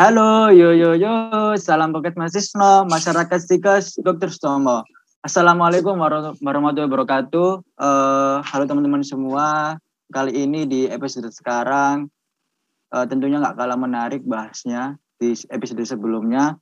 Halo, 0.00 0.48
yo 0.48 0.72
yo 0.72 0.96
yo, 0.96 1.12
salam 1.60 1.92
pocket 1.92 2.16
mahasiswa, 2.16 2.88
masyarakat 2.88 3.36
Stikas, 3.36 4.00
Dr. 4.00 4.32
Stomo. 4.32 4.80
Assalamualaikum 5.20 5.92
warahmatullahi 6.40 6.88
wabarakatuh. 6.88 7.60
Uh, 7.76 8.40
halo 8.40 8.64
teman-teman 8.64 9.04
semua, 9.04 9.76
kali 10.08 10.40
ini 10.40 10.64
di 10.64 10.88
episode 10.88 11.28
sekarang 11.28 12.08
uh, 12.96 13.04
tentunya 13.04 13.44
nggak 13.44 13.60
kalah 13.60 13.76
menarik 13.76 14.24
bahasnya 14.24 14.96
di 15.20 15.36
episode 15.52 15.84
sebelumnya 15.84 16.56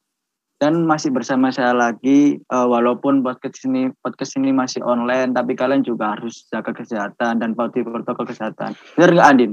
dan 0.59 0.83
masih 0.83 1.15
bersama 1.15 1.55
saya 1.55 1.71
lagi 1.71 2.43
uh, 2.51 2.67
walaupun 2.67 3.23
podcast 3.23 3.63
ini 3.71 3.95
podcast 4.03 4.35
ini 4.35 4.51
masih 4.51 4.83
online 4.83 5.31
tapi 5.31 5.55
kalian 5.55 5.87
juga 5.87 6.19
harus 6.19 6.43
jaga 6.51 6.75
kesehatan 6.75 7.39
dan 7.39 7.55
patuhi 7.55 7.87
protokol 7.87 8.27
kesehatan. 8.27 8.75
Benar 8.99 9.11
nggak 9.15 9.29
Andin? 9.31 9.53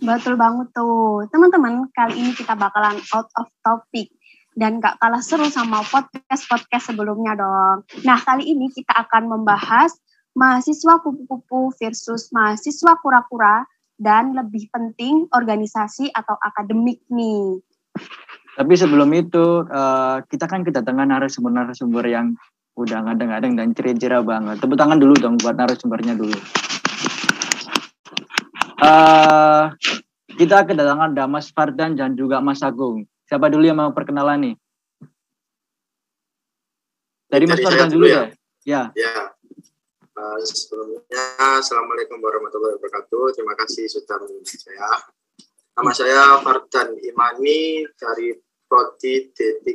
Betul 0.00 0.36
banget 0.36 0.68
tuh. 0.76 1.24
Teman-teman, 1.32 1.88
kali 1.96 2.20
ini 2.20 2.30
kita 2.36 2.52
bakalan 2.52 3.00
out 3.16 3.28
of 3.40 3.48
topic 3.64 4.12
dan 4.56 4.80
gak 4.80 4.96
kalah 5.00 5.20
seru 5.20 5.48
sama 5.52 5.84
podcast-podcast 5.84 6.92
sebelumnya 6.92 7.36
dong. 7.36 7.84
Nah, 8.04 8.18
kali 8.20 8.56
ini 8.56 8.72
kita 8.72 8.92
akan 8.92 9.28
membahas 9.28 9.92
mahasiswa 10.36 11.00
kupu-kupu 11.00 11.72
versus 11.80 12.28
mahasiswa 12.32 12.96
kura-kura 13.00 13.64
dan 13.96 14.36
lebih 14.36 14.68
penting 14.68 15.28
organisasi 15.32 16.12
atau 16.12 16.36
akademik 16.40 17.00
nih. 17.08 17.64
Tapi 18.56 18.72
sebelum 18.76 19.08
itu, 19.16 19.64
uh, 19.68 20.20
kita 20.28 20.48
kan 20.48 20.64
kedatangan 20.64 21.08
narasumber-narasumber 21.08 22.04
yang 22.08 22.36
udah 22.76 23.08
ngadeng-ngadeng 23.08 23.56
dan 23.56 23.72
ceria-ceria 23.72 24.20
banget. 24.20 24.60
Tepuk 24.60 24.76
tangan 24.76 25.00
dulu 25.00 25.16
dong 25.16 25.40
buat 25.40 25.56
narasumbernya 25.56 26.16
dulu. 26.16 26.36
Uh, 28.76 29.72
kita 30.36 30.68
kedatangan 30.68 31.16
Damas 31.16 31.48
Fardan 31.48 31.96
dan 31.96 32.12
juga 32.12 32.44
Mas 32.44 32.60
Agung. 32.60 33.08
Siapa 33.24 33.48
dulu 33.48 33.64
yang 33.64 33.80
mau 33.80 33.96
perkenalan 33.96 34.52
nih? 34.52 34.54
Dari 37.32 37.48
Mas 37.48 37.64
Fardan 37.64 37.88
dulu 37.88 38.04
ya. 38.04 38.28
Ya. 38.68 38.92
Ya. 38.92 39.32
Uh, 40.16 40.40
sebelumnya, 40.44 41.00
Assalamualaikum 41.60 42.20
warahmatullahi 42.20 42.76
wabarakatuh. 42.76 43.32
Terima 43.36 43.52
kasih 43.56 43.88
sudah 43.88 44.20
mengundang 44.20 44.44
saya. 44.44 45.08
Nama 45.76 45.92
saya 45.92 46.40
Fardan 46.44 46.96
Imani 47.00 47.84
dari 47.96 48.32
Prodi 48.68 49.32
D3 49.32 49.72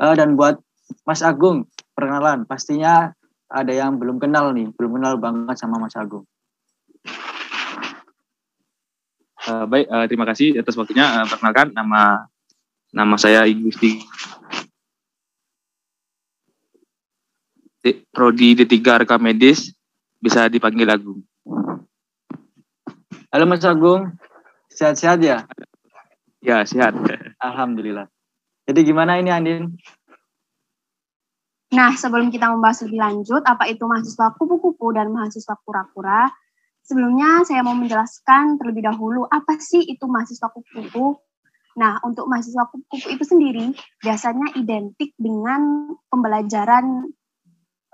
uh, 0.00 0.14
dan 0.16 0.36
buat 0.36 0.60
Mas 1.08 1.24
Agung 1.24 1.68
perkenalan, 1.96 2.44
pastinya 2.44 3.12
ada 3.52 3.72
yang 3.72 4.00
belum 4.00 4.20
kenal 4.20 4.52
nih, 4.52 4.72
belum 4.76 5.00
kenal 5.00 5.16
banget 5.20 5.56
sama 5.60 5.80
Mas 5.80 5.96
Agung. 5.96 6.24
Uh, 9.42 9.66
baik, 9.66 9.90
uh, 9.90 10.06
terima 10.06 10.24
kasih 10.28 10.54
atas 10.60 10.78
waktunya. 10.78 11.02
Uh, 11.02 11.26
perkenalkan 11.26 11.74
nama 11.74 12.30
nama 12.92 13.16
saya 13.16 13.48
Igusti 13.48 14.04
Prodi 18.12 18.54
D3 18.54 19.02
Rekam 19.02 19.18
Medis 19.18 19.74
bisa 20.22 20.46
dipanggil 20.46 20.86
Agung. 20.86 21.26
Halo 23.34 23.44
Mas 23.50 23.66
Agung, 23.66 24.14
sehat-sehat 24.70 25.18
ya? 25.18 25.50
Ya, 26.38 26.62
sehat. 26.62 26.94
Alhamdulillah. 27.42 28.06
Jadi 28.70 28.86
gimana 28.86 29.18
ini 29.18 29.34
Andin? 29.34 29.74
Nah, 31.74 31.96
sebelum 31.98 32.30
kita 32.30 32.52
membahas 32.54 32.86
lebih 32.86 33.02
lanjut, 33.02 33.42
apa 33.42 33.66
itu 33.66 33.82
mahasiswa 33.82 34.36
kupu-kupu 34.38 34.94
dan 34.94 35.10
mahasiswa 35.10 35.58
kura-kura, 35.64 36.30
sebelumnya 36.84 37.42
saya 37.42 37.64
mau 37.64 37.74
menjelaskan 37.74 38.60
terlebih 38.60 38.86
dahulu 38.86 39.26
apa 39.26 39.58
sih 39.58 39.82
itu 39.82 40.04
mahasiswa 40.06 40.52
kupu-kupu. 40.52 41.18
Nah, 41.80 41.98
untuk 42.04 42.28
mahasiswa 42.28 42.68
kupu-kupu 42.68 43.16
itu 43.16 43.24
sendiri 43.24 43.66
biasanya 44.04 44.54
identik 44.60 45.16
dengan 45.16 45.90
pembelajaran 46.12 47.08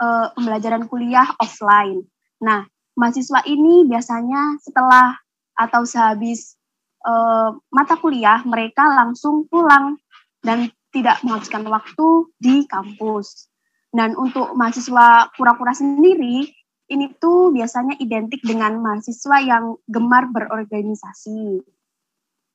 uh, 0.03 0.27
pembelajaran 0.35 0.91
kuliah 0.91 1.31
offline. 1.39 2.03
Nah, 2.43 2.67
mahasiswa 2.95 3.43
ini 3.47 3.87
biasanya 3.87 4.59
setelah 4.63 5.15
atau 5.59 5.83
sehabis 5.83 6.55
uh, 7.03 7.55
mata 7.75 7.99
kuliah 7.99 8.43
mereka 8.47 8.87
langsung 8.87 9.47
pulang 9.51 9.99
dan 10.43 10.71
tidak 10.95 11.21
menghabiskan 11.27 11.67
waktu 11.67 12.09
di 12.39 12.65
kampus. 12.71 13.51
Dan 13.89 14.15
untuk 14.15 14.53
mahasiswa 14.55 15.33
kura-kura 15.35 15.73
sendiri, 15.73 16.47
ini 16.89 17.07
tuh 17.21 17.53
biasanya 17.53 17.97
identik 18.01 18.41
dengan 18.45 18.81
mahasiswa 18.81 19.37
yang 19.45 19.77
gemar 19.89 20.29
berorganisasi. 20.33 21.61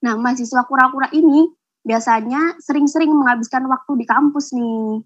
Nah, 0.03 0.13
mahasiswa 0.17 0.65
kura-kura 0.65 1.09
ini 1.13 1.47
biasanya 1.83 2.57
sering-sering 2.63 3.11
menghabiskan 3.11 3.67
waktu 3.67 3.91
di 4.00 4.05
kampus 4.07 4.55
nih. 4.55 5.03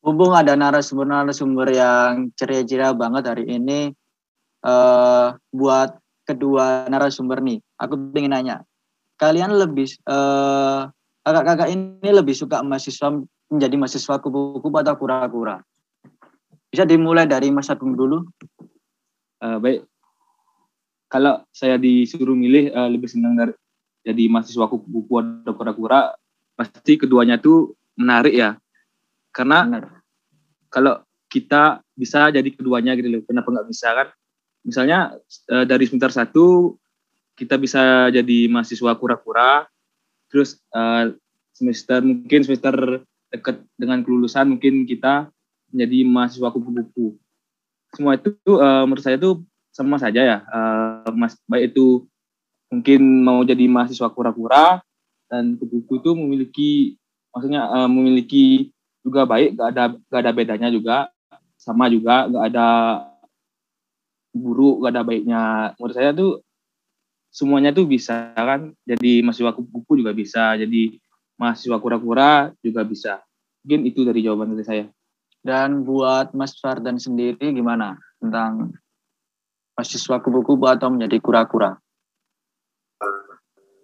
Mumpung 0.00 0.32
ada 0.32 0.56
narasumber-narasumber 0.56 1.76
yang 1.76 2.32
ceria-ceria 2.32 2.96
banget 2.96 3.28
hari 3.28 3.44
ini, 3.52 3.92
uh, 4.64 5.36
buat 5.52 5.92
kedua 6.24 6.88
narasumber 6.88 7.44
nih, 7.44 7.60
aku 7.76 8.16
ingin 8.16 8.32
nanya, 8.32 8.56
kalian 9.20 9.52
lebih 9.60 9.92
uh, 10.08 10.88
kakak-kakak 11.20 11.68
ini 11.76 12.10
lebih 12.16 12.32
suka 12.32 12.64
mahasiswa 12.64 13.12
menjadi 13.52 13.76
mahasiswa 13.76 14.16
kupu-kupu 14.24 14.72
atau 14.80 14.96
kura-kura? 14.96 15.60
Bisa 16.72 16.88
dimulai 16.88 17.28
dari 17.28 17.52
Mas 17.52 17.68
Agung 17.68 17.92
dulu. 17.92 18.24
Uh, 19.36 19.60
baik, 19.60 19.84
kalau 21.12 21.44
saya 21.52 21.76
disuruh 21.76 22.32
milih 22.32 22.72
uh, 22.72 22.88
lebih 22.88 23.12
senang 23.12 23.36
dari 23.36 23.52
jadi 24.00 24.32
mahasiswa 24.32 24.64
kupu-kupu 24.64 25.44
atau 25.44 25.52
kura-kura, 25.52 26.16
pasti 26.56 26.96
keduanya 26.96 27.36
tuh 27.36 27.76
menarik 28.00 28.32
ya 28.32 28.56
karena 29.30 29.66
Benar. 29.66 29.84
kalau 30.70 30.94
kita 31.30 31.80
bisa 31.94 32.26
jadi 32.34 32.50
keduanya 32.50 32.98
gitu 32.98 33.08
loh 33.08 33.22
kenapa 33.22 33.48
nggak 33.54 33.68
bisa 33.70 33.88
kan 33.94 34.08
misalnya 34.66 35.14
e, 35.46 35.56
dari 35.64 35.86
semester 35.86 36.10
satu 36.10 36.76
kita 37.38 37.56
bisa 37.56 38.10
jadi 38.10 38.50
mahasiswa 38.50 38.92
kura-kura 38.98 39.64
terus 40.26 40.58
e, 40.74 41.14
semester 41.54 42.02
mungkin 42.02 42.40
semester 42.42 43.06
dekat 43.30 43.62
dengan 43.78 44.02
kelulusan 44.02 44.58
mungkin 44.58 44.84
kita 44.84 45.30
menjadi 45.70 45.98
mahasiswa 46.02 46.50
kupu-kupu 46.50 47.14
semua 47.94 48.18
itu 48.18 48.34
e, 48.34 48.68
menurut 48.84 49.02
saya 49.06 49.16
itu 49.16 49.46
sama 49.70 50.02
saja 50.02 50.20
ya 50.20 50.38
e, 50.42 50.60
mas 51.14 51.38
baik 51.46 51.72
itu 51.72 52.10
mungkin 52.74 53.00
mau 53.22 53.46
jadi 53.46 53.70
mahasiswa 53.70 54.10
kura-kura 54.10 54.82
dan 55.30 55.54
kupu-kupu 55.54 56.02
itu 56.02 56.10
memiliki 56.18 56.70
maksudnya 57.30 57.86
memiliki 57.86 58.74
juga 59.00 59.24
baik, 59.24 59.56
gak 59.56 59.68
ada 59.76 59.84
gak 60.08 60.20
ada 60.20 60.32
bedanya 60.32 60.68
juga, 60.68 61.08
sama 61.56 61.88
juga, 61.88 62.28
gak 62.28 62.44
ada 62.52 62.68
buruk, 64.32 64.84
gak 64.84 64.92
ada 64.96 65.02
baiknya. 65.04 65.42
Menurut 65.76 65.94
saya 65.96 66.10
tuh 66.12 66.40
semuanya 67.30 67.70
tuh 67.70 67.86
bisa 67.86 68.32
kan, 68.36 68.74
jadi 68.84 69.24
mahasiswa 69.24 69.56
kupu-kupu 69.56 70.00
juga 70.00 70.12
bisa, 70.12 70.56
jadi 70.58 70.98
mahasiswa 71.40 71.78
kura-kura 71.80 72.52
juga 72.60 72.84
bisa. 72.84 73.24
Mungkin 73.64 73.88
itu 73.88 74.04
dari 74.04 74.20
jawaban 74.24 74.52
dari 74.52 74.64
saya. 74.64 74.84
Dan 75.40 75.88
buat 75.88 76.36
Mas 76.36 76.52
Fardan 76.60 77.00
sendiri 77.00 77.56
gimana 77.56 77.96
tentang 78.20 78.76
mahasiswa 79.72 80.20
kupu-kupu 80.20 80.68
atau 80.68 80.92
menjadi 80.92 81.16
kura-kura? 81.16 81.80
Uh, 83.00 83.32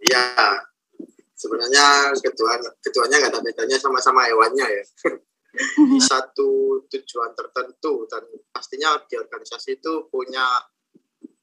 ya, 0.04 0.20
sebenarnya 1.36 2.16
ketuanya 2.16 2.70
ketuanya 2.80 3.16
nggak 3.20 3.32
ada 3.36 3.40
bedanya 3.44 3.76
sama-sama 3.76 4.24
hewannya 4.24 4.64
ya 4.64 4.84
di 5.76 6.00
satu 6.10 6.80
tujuan 6.88 7.36
tertentu 7.36 8.08
dan 8.08 8.24
pastinya 8.48 8.96
di 9.04 9.20
organisasi 9.20 9.76
itu 9.76 10.08
punya 10.08 10.44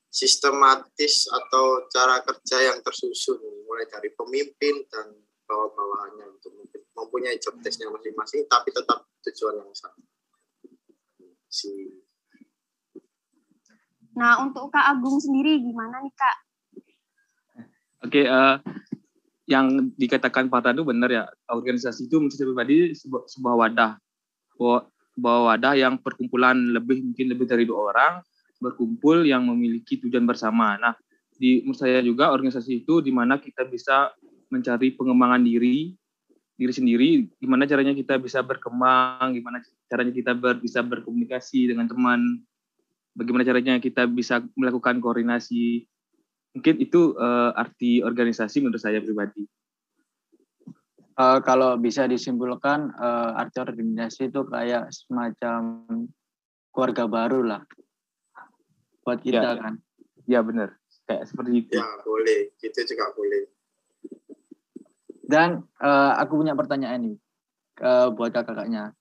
sistematis 0.10 1.30
atau 1.30 1.86
cara 1.90 2.22
kerja 2.26 2.74
yang 2.74 2.78
tersusun 2.82 3.38
mulai 3.66 3.86
dari 3.90 4.14
pemimpin 4.14 4.86
dan 4.90 5.14
bawah-bawahannya 5.46 6.26
itu 6.38 6.50
mungkin 6.54 6.82
mempunyai 6.94 7.38
job 7.42 7.58
testnya 7.62 7.90
masing-masing 7.90 8.46
tapi 8.50 8.74
tetap 8.74 9.06
tujuan 9.30 9.62
yang 9.62 9.74
sama 9.78 10.02
si 11.50 11.70
Nah 14.14 14.46
untuk 14.46 14.70
Kak 14.70 14.94
Agung 14.94 15.18
sendiri 15.18 15.58
gimana 15.58 15.98
nih 15.98 16.14
Kak? 16.14 16.38
Oke, 18.06 18.22
okay, 18.22 18.26
uh, 18.30 18.62
eh, 18.62 18.93
yang 19.44 19.92
dikatakan 20.00 20.48
Pak 20.48 20.72
Tadu 20.72 20.88
benar 20.88 21.12
ya 21.12 21.24
organisasi 21.52 22.08
itu 22.08 22.16
saya 22.32 22.48
pribadi 22.48 22.96
sebuah, 22.96 23.28
sebuah 23.28 23.54
wadah 23.60 23.92
bahwa 25.20 25.52
wadah 25.52 25.74
yang 25.76 26.00
perkumpulan 26.00 26.56
lebih 26.56 27.04
mungkin 27.04 27.28
lebih 27.28 27.46
dari 27.46 27.68
dua 27.68 27.92
orang 27.92 28.14
berkumpul 28.64 29.28
yang 29.28 29.44
memiliki 29.44 30.00
tujuan 30.00 30.24
bersama. 30.24 30.80
Nah 30.80 30.96
di 31.36 31.60
menurut 31.66 31.80
saya 31.80 32.00
juga 32.00 32.32
organisasi 32.32 32.88
itu 32.88 33.04
di 33.04 33.12
mana 33.12 33.36
kita 33.42 33.68
bisa 33.68 34.16
mencari 34.48 34.96
pengembangan 34.96 35.44
diri 35.44 35.92
diri 36.54 36.74
sendiri 36.74 37.10
gimana 37.42 37.66
caranya 37.66 37.98
kita 37.98 38.22
bisa 38.22 38.46
berkembang 38.46 39.34
gimana 39.34 39.58
caranya 39.90 40.14
kita 40.14 40.32
ber, 40.38 40.62
bisa 40.62 40.86
berkomunikasi 40.86 41.74
dengan 41.74 41.90
teman 41.90 42.46
bagaimana 43.18 43.42
caranya 43.42 43.82
kita 43.82 44.06
bisa 44.06 44.46
melakukan 44.54 45.02
koordinasi 45.02 45.90
mungkin 46.54 46.76
itu 46.78 47.18
uh, 47.18 47.52
arti 47.58 48.06
organisasi 48.06 48.62
menurut 48.62 48.82
saya 48.82 49.02
pribadi 49.02 49.44
uh, 51.18 51.40
kalau 51.42 51.78
bisa 51.78 52.06
disimpulkan 52.10 52.94
uh, 52.98 53.38
arti 53.38 53.58
organisasi 53.62 54.30
itu 54.34 54.42
kayak 54.50 54.90
semacam 54.94 55.86
keluarga 56.74 57.06
baru 57.06 57.42
lah 57.46 57.62
buat 59.04 59.20
kita 59.20 59.50
ya, 59.56 59.60
kan. 59.60 59.74
Ya 60.24 60.40
benar, 60.40 60.80
kayak 61.06 61.28
seperti 61.28 61.68
itu. 61.68 61.76
Ya 61.76 61.86
boleh, 62.08 62.56
itu 62.64 62.80
juga 62.88 63.12
boleh. 63.14 63.44
Dan 65.24 65.68
uh, 65.84 66.14
aku 66.20 66.40
punya 66.40 66.56
pertanyaan 66.56 67.12
nih 67.12 67.18
uh, 67.84 68.08
buat 68.16 68.32
kakak-kakaknya. 68.32 68.96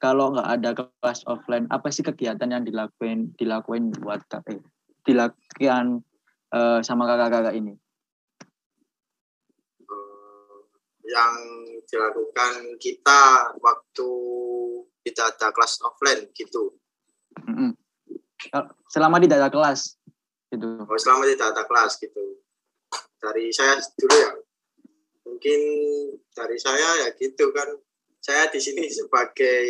Kalau 0.00 0.32
nggak 0.32 0.48
ada 0.48 0.70
kelas 0.72 1.26
offline, 1.28 1.68
apa 1.68 1.92
sih 1.92 2.00
kegiatan 2.00 2.48
yang 2.48 2.64
dilakuin 2.64 3.36
dilakuin 3.36 3.92
buat 4.00 4.24
kakak? 4.32 4.64
Dilakukan 5.04 6.06
uh, 6.54 6.78
sama 6.82 7.06
kakak-kakak 7.06 7.54
ini? 7.58 7.74
yang 11.10 11.34
dilakukan 11.90 12.78
kita 12.78 13.50
waktu 13.58 14.10
kita 15.02 15.34
ada 15.34 15.50
kelas 15.50 15.82
offline 15.82 16.30
gitu. 16.36 16.78
Mm 17.42 17.54
-hmm. 17.54 17.70
Selama 18.86 19.18
tidak 19.18 19.42
ada 19.42 19.50
kelas 19.50 19.98
gitu. 20.54 20.86
Oh, 20.86 20.98
selama 20.98 21.26
tidak 21.26 21.50
ada 21.50 21.62
kelas 21.66 21.98
gitu. 21.98 22.24
Dari 23.20 23.50
saya 23.50 23.78
dulu 23.98 24.16
ya. 24.16 24.32
Mungkin 25.26 25.60
dari 26.32 26.56
saya 26.56 27.06
ya 27.06 27.08
gitu 27.18 27.50
kan. 27.50 27.68
Saya 28.20 28.52
di 28.52 28.60
sini 28.60 28.84
sebagai 28.92 29.64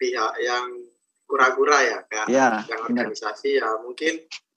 pihak 0.00 0.32
yang 0.40 0.88
kura-kura 1.28 1.84
ya, 1.84 1.98
kayak 2.08 2.28
yeah, 2.32 2.64
yang 2.64 2.80
organisasi 2.80 3.60
benar. 3.60 3.76
ya 3.76 3.84
mungkin 3.84 4.14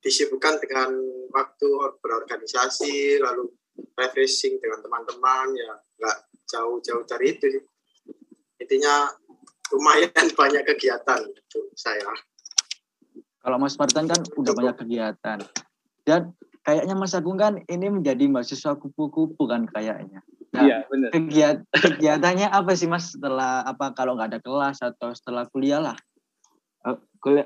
disibukkan 0.08 0.56
dengan 0.64 0.96
waktu 1.36 1.68
berorganisasi 2.00 3.20
lalu 3.20 3.52
refreshing 4.00 4.56
dengan 4.64 4.80
teman-teman 4.80 5.52
ya 5.52 5.72
nggak 6.00 6.18
jauh-jauh 6.48 7.04
dari 7.04 7.36
itu 7.36 7.60
intinya 8.64 9.12
lumayan 9.76 10.28
banyak 10.40 10.64
kegiatan 10.64 11.28
itu 11.28 11.60
saya. 11.76 12.08
Kalau 13.44 13.58
Mas 13.60 13.80
Martin 13.80 14.08
kan 14.12 14.20
udah 14.36 14.54
banyak 14.56 14.76
kegiatan. 14.76 15.40
Dan 16.04 16.36
kayaknya 16.64 16.96
Mas 17.00 17.16
Agung 17.16 17.40
kan 17.40 17.64
ini 17.68 17.88
menjadi 17.88 18.28
mahasiswa 18.28 18.76
kupu-kupu 18.76 19.48
kan 19.48 19.68
kayaknya. 19.72 20.24
Nah, 20.56 20.64
iya 20.64 20.78
benar 20.88 21.12
kegiat 21.12 21.58
kegiatannya 21.76 22.48
apa 22.48 22.72
sih 22.72 22.88
Mas 22.88 23.12
setelah 23.12 23.68
apa 23.68 23.92
kalau 23.92 24.16
nggak 24.16 24.32
ada 24.32 24.40
kelas 24.40 24.80
atau 24.80 25.12
setelah 25.12 25.44
kuliah 25.52 25.84
lah 25.84 26.00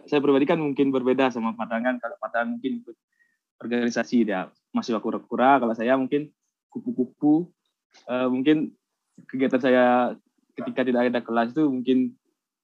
saya 0.06 0.20
pribadi 0.20 0.46
kan 0.46 0.60
mungkin 0.60 0.92
berbeda 0.92 1.32
sama 1.32 1.56
Patangan 1.56 1.98
kalau 1.98 2.16
Patangan 2.20 2.60
mungkin 2.60 2.84
ikut 2.84 2.96
organisasi 3.62 4.28
dia 4.28 4.50
masih 4.74 4.98
kura-kura. 4.98 5.62
Kalau 5.62 5.74
saya 5.78 5.96
mungkin 5.96 6.34
kupu-kupu. 6.72 7.48
Uh, 8.08 8.32
mungkin 8.32 8.72
kegiatan 9.28 9.60
saya 9.60 9.86
ketika 10.56 10.88
tidak 10.88 11.12
ada 11.12 11.20
kelas 11.20 11.52
itu 11.52 11.68
mungkin 11.68 12.16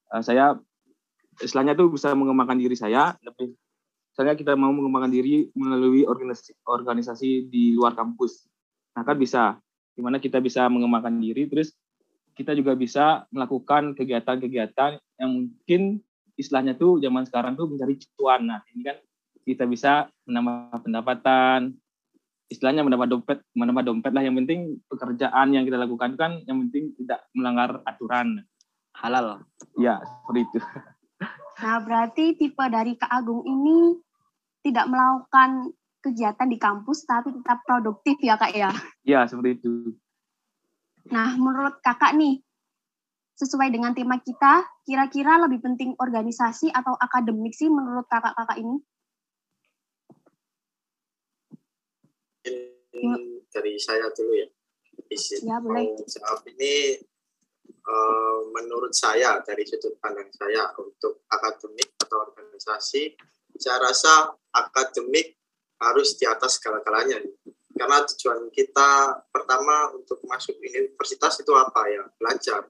uh, 0.08 0.24
saya 0.24 0.56
istilahnya 1.44 1.76
tuh 1.76 1.92
bisa 1.92 2.16
mengembangkan 2.16 2.58
diri 2.58 2.74
saya. 2.74 3.14
Lebih 3.22 3.54
misalnya 4.12 4.34
kita 4.34 4.58
mau 4.58 4.74
mengembangkan 4.74 5.14
diri 5.14 5.52
melalui 5.54 6.08
organisasi 6.08 6.58
organisasi 6.66 7.52
di 7.52 7.76
luar 7.78 7.94
kampus. 7.94 8.48
Nah 8.98 9.04
kan 9.06 9.20
bisa. 9.20 9.60
Di 9.98 10.06
mana 10.06 10.22
kita 10.22 10.38
bisa 10.42 10.66
mengembangkan 10.70 11.18
diri. 11.18 11.50
Terus 11.50 11.74
kita 12.38 12.54
juga 12.54 12.78
bisa 12.78 13.26
melakukan 13.34 13.98
kegiatan-kegiatan 13.98 15.02
yang 15.18 15.30
mungkin 15.34 16.06
istilahnya 16.38 16.78
tuh 16.78 17.02
zaman 17.02 17.26
sekarang 17.26 17.58
tuh 17.58 17.68
mencari 17.68 17.98
cuan. 18.16 18.46
Nah 18.46 18.62
ini 18.72 18.86
kan 18.86 18.98
kita 19.44 19.66
bisa 19.66 20.08
menambah 20.30 20.86
pendapatan 20.86 21.74
istilahnya 22.48 22.84
menambah 22.84 23.08
dompet 23.12 23.40
menambah 23.58 23.84
dompet 23.84 24.12
lah. 24.16 24.24
Yang 24.24 24.36
penting 24.46 24.60
pekerjaan 24.88 25.48
yang 25.52 25.68
kita 25.68 25.78
lakukan 25.82 26.16
kan 26.16 26.40
yang 26.48 26.64
penting 26.68 26.96
tidak 26.96 27.28
melanggar 27.36 27.84
aturan. 27.84 28.46
Halal. 28.96 29.46
Ya 29.78 30.00
seperti 30.02 30.40
itu. 30.48 30.60
Nah 31.58 31.82
berarti 31.82 32.38
tipe 32.38 32.66
dari 32.70 32.94
Kak 32.98 33.10
Agung 33.10 33.42
ini 33.46 33.98
tidak 34.62 34.90
melakukan 34.90 35.74
kegiatan 36.02 36.48
di 36.48 36.58
kampus 36.62 37.04
tapi 37.06 37.34
tetap 37.34 37.66
produktif 37.66 38.18
ya 38.22 38.38
Kak 38.38 38.54
ya? 38.54 38.72
Ya 39.06 39.26
seperti 39.26 39.62
itu. 39.62 39.74
Nah 41.10 41.34
menurut 41.38 41.82
Kakak 41.82 42.14
nih 42.18 42.42
sesuai 43.38 43.70
dengan 43.70 43.94
tema 43.94 44.18
kita 44.18 44.66
kira-kira 44.82 45.38
lebih 45.46 45.62
penting 45.62 45.94
organisasi 46.02 46.74
atau 46.74 46.98
akademik 46.98 47.54
sih 47.54 47.70
menurut 47.70 48.10
kakak-kakak 48.10 48.58
ini 48.58 48.82
mungkin 52.98 53.46
dari 53.54 53.78
saya 53.78 54.10
dulu 54.12 54.34
ya. 54.34 54.50
Ya, 55.46 55.58
boleh. 55.62 55.94
jawab 56.10 56.42
ini 56.58 57.00
uh, 57.86 58.40
menurut 58.52 58.92
saya 58.92 59.40
dari 59.46 59.64
sudut 59.64 59.96
pandang 60.02 60.28
saya 60.34 60.74
untuk 60.76 61.24
akademik 61.32 61.96
atau 62.02 62.28
organisasi, 62.28 63.16
saya 63.56 63.78
rasa 63.80 64.34
akademik 64.52 65.38
harus 65.80 66.18
di 66.18 66.26
atas 66.26 66.58
segala-galanya. 66.58 67.22
Karena 67.78 68.02
tujuan 68.10 68.50
kita 68.50 69.22
pertama 69.30 69.94
untuk 69.94 70.18
masuk 70.26 70.58
universitas 70.58 71.38
itu 71.40 71.54
apa 71.54 71.82
ya? 71.88 72.04
Belajar. 72.18 72.66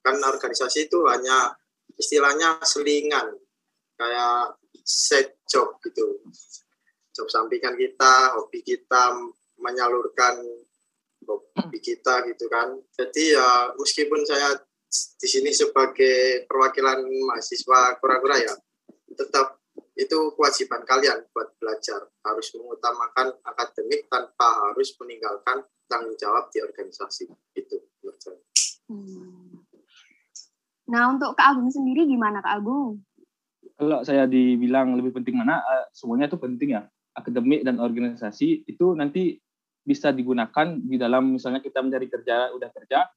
Kan 0.00 0.16
organisasi 0.16 0.88
itu 0.88 1.04
hanya 1.08 1.52
istilahnya 1.96 2.60
selingan, 2.64 3.36
kayak 4.00 4.56
set 4.80 5.36
job 5.44 5.76
gitu 5.84 6.24
job 7.20 7.28
sampingan 7.28 7.76
kita, 7.76 8.38
hobi 8.38 8.64
kita 8.64 9.18
menyalurkan 9.60 10.40
hobi 11.28 11.78
kita 11.84 12.24
gitu 12.32 12.48
kan. 12.48 12.80
Jadi 12.96 13.36
ya 13.36 13.76
meskipun 13.76 14.24
saya 14.24 14.56
di 14.90 15.28
sini 15.28 15.52
sebagai 15.52 16.48
perwakilan 16.48 17.04
mahasiswa 17.28 18.00
kura-kura 18.00 18.40
ya, 18.40 18.54
tetap 19.14 19.60
itu 19.94 20.32
kewajiban 20.32 20.82
kalian 20.88 21.28
buat 21.36 21.52
belajar. 21.60 22.08
Harus 22.24 22.56
mengutamakan 22.56 23.36
akademik 23.44 24.08
tanpa 24.08 24.72
harus 24.72 24.96
meninggalkan 24.96 25.60
tanggung 25.86 26.16
jawab 26.16 26.48
di 26.48 26.64
organisasi. 26.64 27.28
Itu 27.52 27.76
saya. 28.20 28.40
Hmm. 28.90 29.49
Nah, 30.90 31.14
untuk 31.14 31.38
Kak 31.38 31.54
Agung 31.54 31.70
sendiri 31.70 32.04
gimana 32.10 32.42
Kak 32.42 32.60
Agung? 32.60 32.98
Kalau 33.78 34.02
saya 34.02 34.26
dibilang 34.26 34.98
lebih 34.98 35.14
penting 35.14 35.38
mana, 35.38 35.62
uh, 35.62 35.86
semuanya 35.94 36.26
itu 36.26 36.36
penting 36.36 36.76
ya. 36.76 36.82
Akademik 37.14 37.62
dan 37.62 37.78
organisasi 37.78 38.66
itu 38.66 38.94
nanti 38.94 39.38
bisa 39.80 40.12
digunakan 40.12 40.76
di 40.76 40.96
dalam 41.00 41.34
misalnya 41.34 41.58
kita 41.58 41.80
mencari 41.82 42.06
kerja 42.06 42.52
udah 42.54 42.68
kerja 42.70 43.08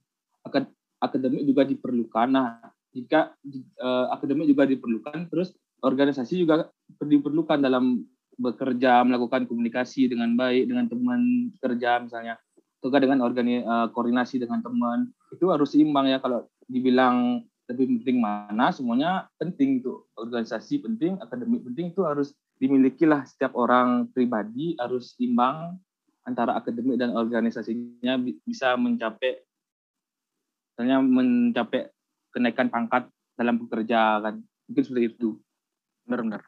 akademik 1.03 1.43
juga 1.43 1.67
diperlukan. 1.67 2.27
Nah 2.31 2.63
jika 2.95 3.35
uh, 3.83 4.07
akademik 4.15 4.47
juga 4.47 4.63
diperlukan 4.63 5.27
terus 5.27 5.51
organisasi 5.83 6.39
juga 6.39 6.71
diperlukan 7.03 7.59
dalam 7.59 8.07
bekerja 8.39 9.03
melakukan 9.05 9.45
komunikasi 9.45 10.09
dengan 10.09 10.33
baik 10.33 10.71
dengan 10.71 10.89
teman 10.89 11.51
kerja 11.61 12.01
misalnya 12.01 12.39
atau 12.79 12.91
dengan 12.91 13.23
organi, 13.23 13.63
uh, 13.63 13.87
koordinasi 13.91 14.43
dengan 14.43 14.59
teman. 14.59 15.11
Itu 15.31 15.51
harus 15.51 15.71
seimbang 15.71 16.09
ya 16.09 16.19
kalau 16.19 16.47
dibilang 16.67 17.43
lebih 17.71 17.99
penting 17.99 18.19
mana 18.19 18.71
semuanya 18.75 19.31
penting 19.39 19.79
itu. 19.79 20.03
Organisasi 20.19 20.83
penting 20.83 21.19
akademik 21.23 21.63
penting 21.63 21.95
itu 21.95 22.03
harus 22.03 22.35
dimilikilah 22.59 23.23
setiap 23.23 23.55
orang 23.55 24.11
pribadi 24.11 24.75
harus 24.79 25.15
imbang 25.19 25.79
antara 26.23 26.55
akademik 26.55 26.95
dan 26.95 27.15
organisasinya 27.15 28.15
bisa 28.47 28.75
mencapai 28.79 29.43
misalnya 30.73 30.97
mencapai 31.03 31.91
kenaikan 32.33 32.67
pangkat 32.67 33.07
dalam 33.39 33.59
bekerja 33.63 34.19
kan. 34.19 34.35
Mungkin 34.67 34.83
seperti 34.83 35.03
itu. 35.15 35.39
Benar-benar. 36.07 36.41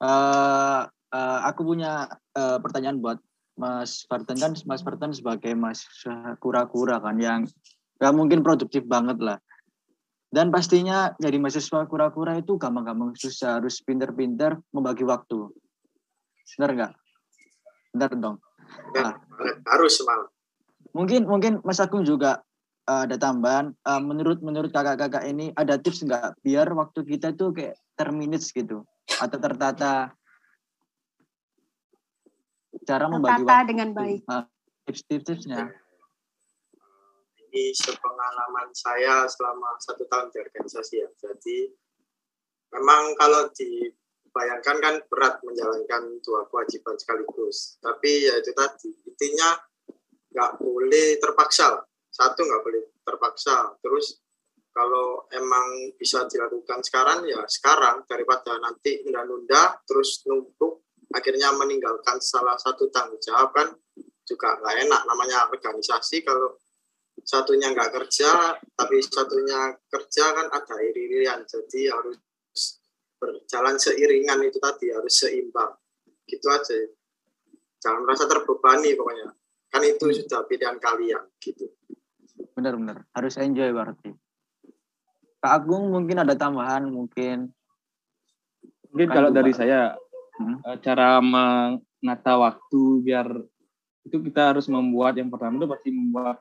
Uh, 0.00 0.88
uh, 1.12 1.40
aku 1.46 1.62
punya 1.62 2.08
uh, 2.34 2.58
pertanyaan 2.58 2.98
buat 2.98 3.18
Mas 3.60 4.08
Farten 4.08 4.40
kan 4.40 4.56
Mas 4.64 4.80
Farten 4.80 5.12
sebagai 5.12 5.52
mas 5.52 5.84
kura-kura 6.40 6.96
kan 7.04 7.20
yang 7.20 7.44
ya 8.00 8.10
mungkin 8.10 8.40
produktif 8.40 8.88
banget 8.88 9.20
lah 9.20 9.38
dan 10.30 10.54
pastinya 10.54 11.10
jadi 11.18 11.42
mahasiswa 11.42 11.90
kura-kura 11.90 12.38
itu 12.38 12.54
gampang-gampang 12.54 13.18
susah, 13.18 13.58
harus 13.58 13.82
pinter-pinter 13.82 14.62
membagi 14.70 15.02
waktu. 15.02 15.50
Benar 16.54 16.70
nggak? 16.70 16.92
Benar 17.90 18.10
dong. 18.14 18.36
Nah, 18.94 19.18
harus 19.74 19.98
semangat. 19.98 20.30
Mungkin 20.94 21.26
mungkin 21.26 21.52
Mas 21.66 21.82
Agung 21.82 22.06
juga 22.06 22.46
uh, 22.86 23.02
ada 23.10 23.18
tambahan. 23.18 23.74
Uh, 23.82 23.98
menurut 23.98 24.38
menurut 24.38 24.70
kakak-kakak 24.70 25.26
ini 25.26 25.50
ada 25.58 25.74
tips 25.82 26.06
nggak 26.06 26.38
biar 26.46 26.70
waktu 26.78 27.02
kita 27.02 27.34
itu 27.34 27.50
kayak 27.50 27.74
terminutes 27.98 28.54
gitu 28.54 28.86
atau 29.18 29.38
tertata 29.42 30.14
cara 32.86 33.10
membagi 33.10 33.42
tertata 33.42 33.50
waktu. 33.50 33.70
dengan 33.74 33.88
baik. 33.98 34.20
Nah, 34.30 34.46
Tips-tipsnya. 34.86 35.70
Ini 37.50 37.74
sepengalaman 37.74 38.70
saya 38.70 39.26
selama 39.26 39.74
satu 39.82 40.06
tahun 40.06 40.30
di 40.30 40.38
organisasi 40.38 40.94
ya. 41.02 41.08
Jadi 41.18 41.66
memang 42.78 43.18
kalau 43.18 43.50
dibayangkan 43.50 44.76
kan 44.78 44.94
berat 45.10 45.42
menjalankan 45.42 46.22
dua 46.22 46.46
kewajiban 46.46 46.94
sekaligus. 46.94 47.82
Tapi 47.82 48.30
ya 48.30 48.38
itu 48.38 48.54
tadi 48.54 48.94
intinya 49.02 49.58
nggak 50.30 50.62
boleh 50.62 51.18
terpaksa. 51.18 51.82
Satu 52.06 52.46
nggak 52.46 52.62
boleh 52.62 52.82
terpaksa. 53.02 53.74
Terus 53.82 54.22
kalau 54.70 55.26
emang 55.34 55.90
bisa 55.98 56.30
dilakukan 56.30 56.78
sekarang 56.86 57.26
ya 57.26 57.42
sekarang 57.50 58.06
daripada 58.06 58.54
nanti 58.62 59.02
nunda-nunda 59.02 59.82
terus 59.82 60.22
numpuk 60.30 60.86
akhirnya 61.10 61.50
meninggalkan 61.58 62.22
salah 62.22 62.54
satu 62.54 62.86
tanggung 62.94 63.18
jawab 63.18 63.50
kan 63.50 63.74
juga 64.22 64.62
nggak 64.62 64.76
enak 64.86 65.02
namanya 65.10 65.50
organisasi 65.50 66.22
kalau 66.22 66.59
satunya 67.22 67.72
nggak 67.72 67.90
kerja 67.92 68.56
tapi 68.76 69.00
satunya 69.04 69.76
kerja 69.88 70.24
kan 70.34 70.46
ada 70.50 70.76
iri-irian 70.80 71.44
jadi 71.44 71.94
harus 71.94 72.18
berjalan 73.20 73.76
seiringan 73.76 74.40
itu 74.44 74.56
tadi 74.58 74.92
harus 74.92 75.12
seimbang 75.12 75.76
gitu 76.24 76.46
aja 76.48 76.76
jangan 77.80 78.04
merasa 78.08 78.24
terbebani 78.24 78.96
pokoknya 78.96 79.28
kan 79.70 79.82
itu 79.84 80.04
sudah 80.24 80.44
pilihan 80.48 80.76
kalian 80.80 81.24
gitu 81.38 81.70
Benar-benar. 82.60 83.08
Harus 83.16 83.40
enjoy 83.40 83.72
berarti. 83.72 84.10
Kak 85.40 85.52
Agung 85.64 85.88
mungkin 85.88 86.20
ada 86.20 86.36
tambahan 86.36 86.84
mungkin. 86.88 87.48
Mungkin 88.92 89.08
Kan 89.08 89.16
kalau 89.16 89.30
dari 89.32 89.52
saya 89.56 89.96
Hmm. 90.40 90.56
eh, 90.64 90.78
cara 90.80 91.20
menata 91.20 92.32
waktu 92.40 92.80
biar 93.04 93.28
itu 94.08 94.16
kita 94.24 94.56
harus 94.56 94.64
membuat 94.72 95.12
yang 95.20 95.28
pertama 95.28 95.60
itu 95.60 95.68
pasti 95.68 95.92
membuat 95.92 96.40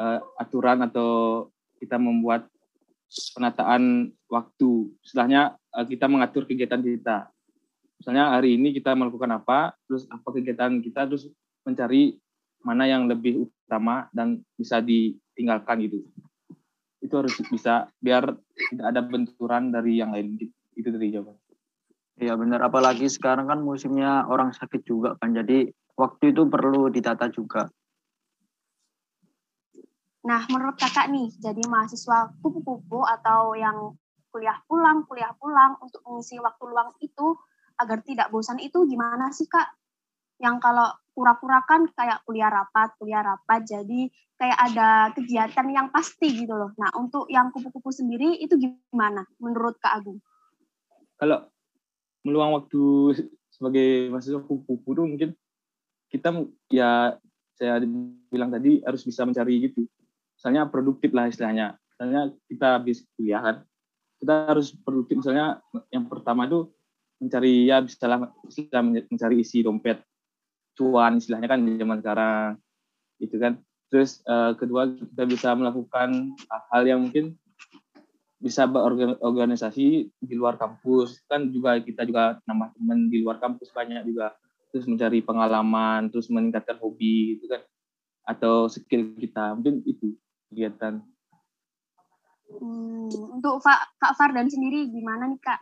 eh, 0.00 0.20
aturan 0.40 0.84
atau 0.86 1.46
kita 1.78 1.98
membuat 1.98 2.48
penataan 3.34 4.10
waktu. 4.30 4.90
Setelahnya 5.02 5.58
eh, 5.74 5.86
kita 5.86 6.06
mengatur 6.10 6.46
kegiatan 6.46 6.80
kita. 6.80 7.30
Misalnya 8.00 8.36
hari 8.36 8.60
ini 8.60 8.74
kita 8.74 8.92
melakukan 8.92 9.30
apa, 9.32 9.72
terus 9.88 10.04
apa 10.10 10.28
kegiatan 10.34 10.82
kita, 10.82 11.08
terus 11.08 11.30
mencari 11.64 12.18
mana 12.64 12.84
yang 12.88 13.08
lebih 13.08 13.48
utama 13.48 14.08
dan 14.12 14.40
bisa 14.56 14.80
ditinggalkan 14.80 15.84
gitu. 15.88 16.04
Itu 17.00 17.20
harus 17.20 17.36
bisa 17.48 17.88
biar 18.00 18.32
tidak 18.72 18.86
ada 18.88 19.00
benturan 19.04 19.72
dari 19.72 20.00
yang 20.00 20.12
lain. 20.12 20.36
Itu 20.76 20.88
dari 20.92 21.12
jawaban. 21.12 21.36
Iya 22.14 22.38
benar. 22.38 22.62
Apalagi 22.62 23.10
sekarang 23.10 23.50
kan 23.50 23.60
musimnya 23.60 24.24
orang 24.30 24.54
sakit 24.54 24.86
juga 24.86 25.18
kan. 25.18 25.34
Jadi 25.34 25.68
waktu 25.98 26.30
itu 26.30 26.46
perlu 26.46 26.88
ditata 26.90 27.26
juga. 27.30 27.66
Nah, 30.24 30.48
menurut 30.48 30.80
kakak 30.80 31.12
nih, 31.12 31.28
jadi 31.36 31.60
mahasiswa 31.68 32.32
kupu-kupu 32.40 33.04
atau 33.04 33.52
yang 33.52 33.92
kuliah 34.32 34.56
pulang, 34.64 35.04
kuliah 35.04 35.36
pulang 35.36 35.76
untuk 35.84 36.00
mengisi 36.08 36.40
waktu 36.40 36.64
luang 36.64 36.96
itu 37.04 37.36
agar 37.76 38.00
tidak 38.02 38.32
bosan 38.32 38.56
itu 38.58 38.88
gimana 38.88 39.30
sih 39.30 39.44
kak? 39.44 39.76
Yang 40.40 40.64
kalau 40.64 40.88
pura-pura 41.12 41.62
kan 41.68 41.86
kayak 41.92 42.24
kuliah 42.24 42.48
rapat, 42.50 42.96
kuliah 42.96 43.22
rapat, 43.22 43.68
jadi 43.68 44.08
kayak 44.40 44.58
ada 44.58 44.88
kegiatan 45.14 45.66
yang 45.70 45.88
pasti 45.92 46.32
gitu 46.32 46.56
loh. 46.56 46.72
Nah, 46.80 46.90
untuk 46.96 47.28
yang 47.28 47.52
kupu-kupu 47.54 47.92
sendiri 47.92 48.40
itu 48.40 48.56
gimana 48.58 49.22
menurut 49.38 49.78
Kak 49.78 50.02
Agung? 50.02 50.18
kalau 51.18 51.46
meluang 52.26 52.52
waktu 52.60 52.82
sebagai 53.48 54.10
mahasiswa 54.10 54.42
kupu-kupu 54.42 54.90
itu 54.92 55.02
mungkin 55.04 55.30
kita 56.10 56.28
ya 56.70 57.16
saya 57.54 57.78
bilang 58.30 58.50
tadi 58.50 58.82
harus 58.82 59.02
bisa 59.06 59.22
mencari 59.22 59.70
gitu 59.70 59.86
misalnya 60.44 60.68
produktif 60.68 61.08
lah 61.16 61.32
istilahnya. 61.32 61.80
Misalnya 61.96 62.36
kita 62.52 62.66
habis 62.76 63.00
kuliah 63.16 63.40
kan 63.40 63.56
kita 64.20 64.52
harus 64.52 64.76
produktif. 64.76 65.24
Misalnya 65.24 65.64
yang 65.88 66.04
pertama 66.04 66.44
itu 66.44 66.68
mencari 67.16 67.64
ya 67.64 67.80
bisa 67.80 68.28
bisa 68.44 68.78
mencari 68.84 69.40
isi 69.40 69.64
dompet 69.64 70.04
cuan 70.76 71.16
istilahnya 71.16 71.48
kan 71.48 71.64
zaman 71.64 71.98
sekarang 72.04 72.50
itu 73.24 73.40
kan. 73.40 73.56
Terus 73.88 74.20
eh, 74.28 74.52
kedua 74.60 74.92
kita 74.92 75.24
bisa 75.24 75.56
melakukan 75.56 76.36
hal 76.68 76.84
yang 76.84 77.08
mungkin 77.08 77.40
bisa 78.36 78.68
berorganisasi 78.68 80.12
di 80.12 80.34
luar 80.36 80.60
kampus. 80.60 81.24
Kan 81.24 81.48
juga 81.48 81.80
kita 81.80 82.04
juga 82.04 82.36
nambah 82.44 82.76
teman 82.76 83.08
di 83.08 83.24
luar 83.24 83.40
kampus 83.40 83.72
banyak 83.72 84.04
juga. 84.04 84.36
Terus 84.76 84.84
mencari 84.84 85.24
pengalaman 85.24 86.12
terus 86.12 86.28
meningkatkan 86.28 86.76
hobi 86.84 87.40
itu 87.40 87.48
kan. 87.48 87.64
Atau 88.28 88.68
skill 88.68 89.16
kita 89.16 89.56
mungkin 89.56 89.80
itu 89.88 90.20
kegiatan. 90.50 91.00
Hmm, 92.54 93.10
untuk 93.40 93.58
Fa- 93.64 93.88
Kak 93.98 94.14
Fardan 94.14 94.46
sendiri 94.46 94.86
gimana 94.88 95.26
nih 95.26 95.40
Kak? 95.40 95.60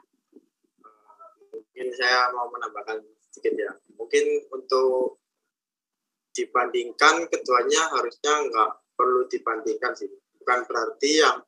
mungkin 1.73 1.89
saya 1.99 2.29
mau 2.37 2.47
menambahkan 2.53 3.01
sedikit 3.33 3.57
ya. 3.57 3.73
Mungkin 3.97 4.47
untuk 4.55 5.19
dibandingkan 6.37 7.27
keduanya 7.33 7.91
harusnya 7.97 8.45
nggak 8.45 8.71
perlu 8.95 9.25
dibandingkan 9.27 9.97
sih. 9.97 10.07
Bukan 10.39 10.69
berarti 10.69 11.11
yang 11.25 11.41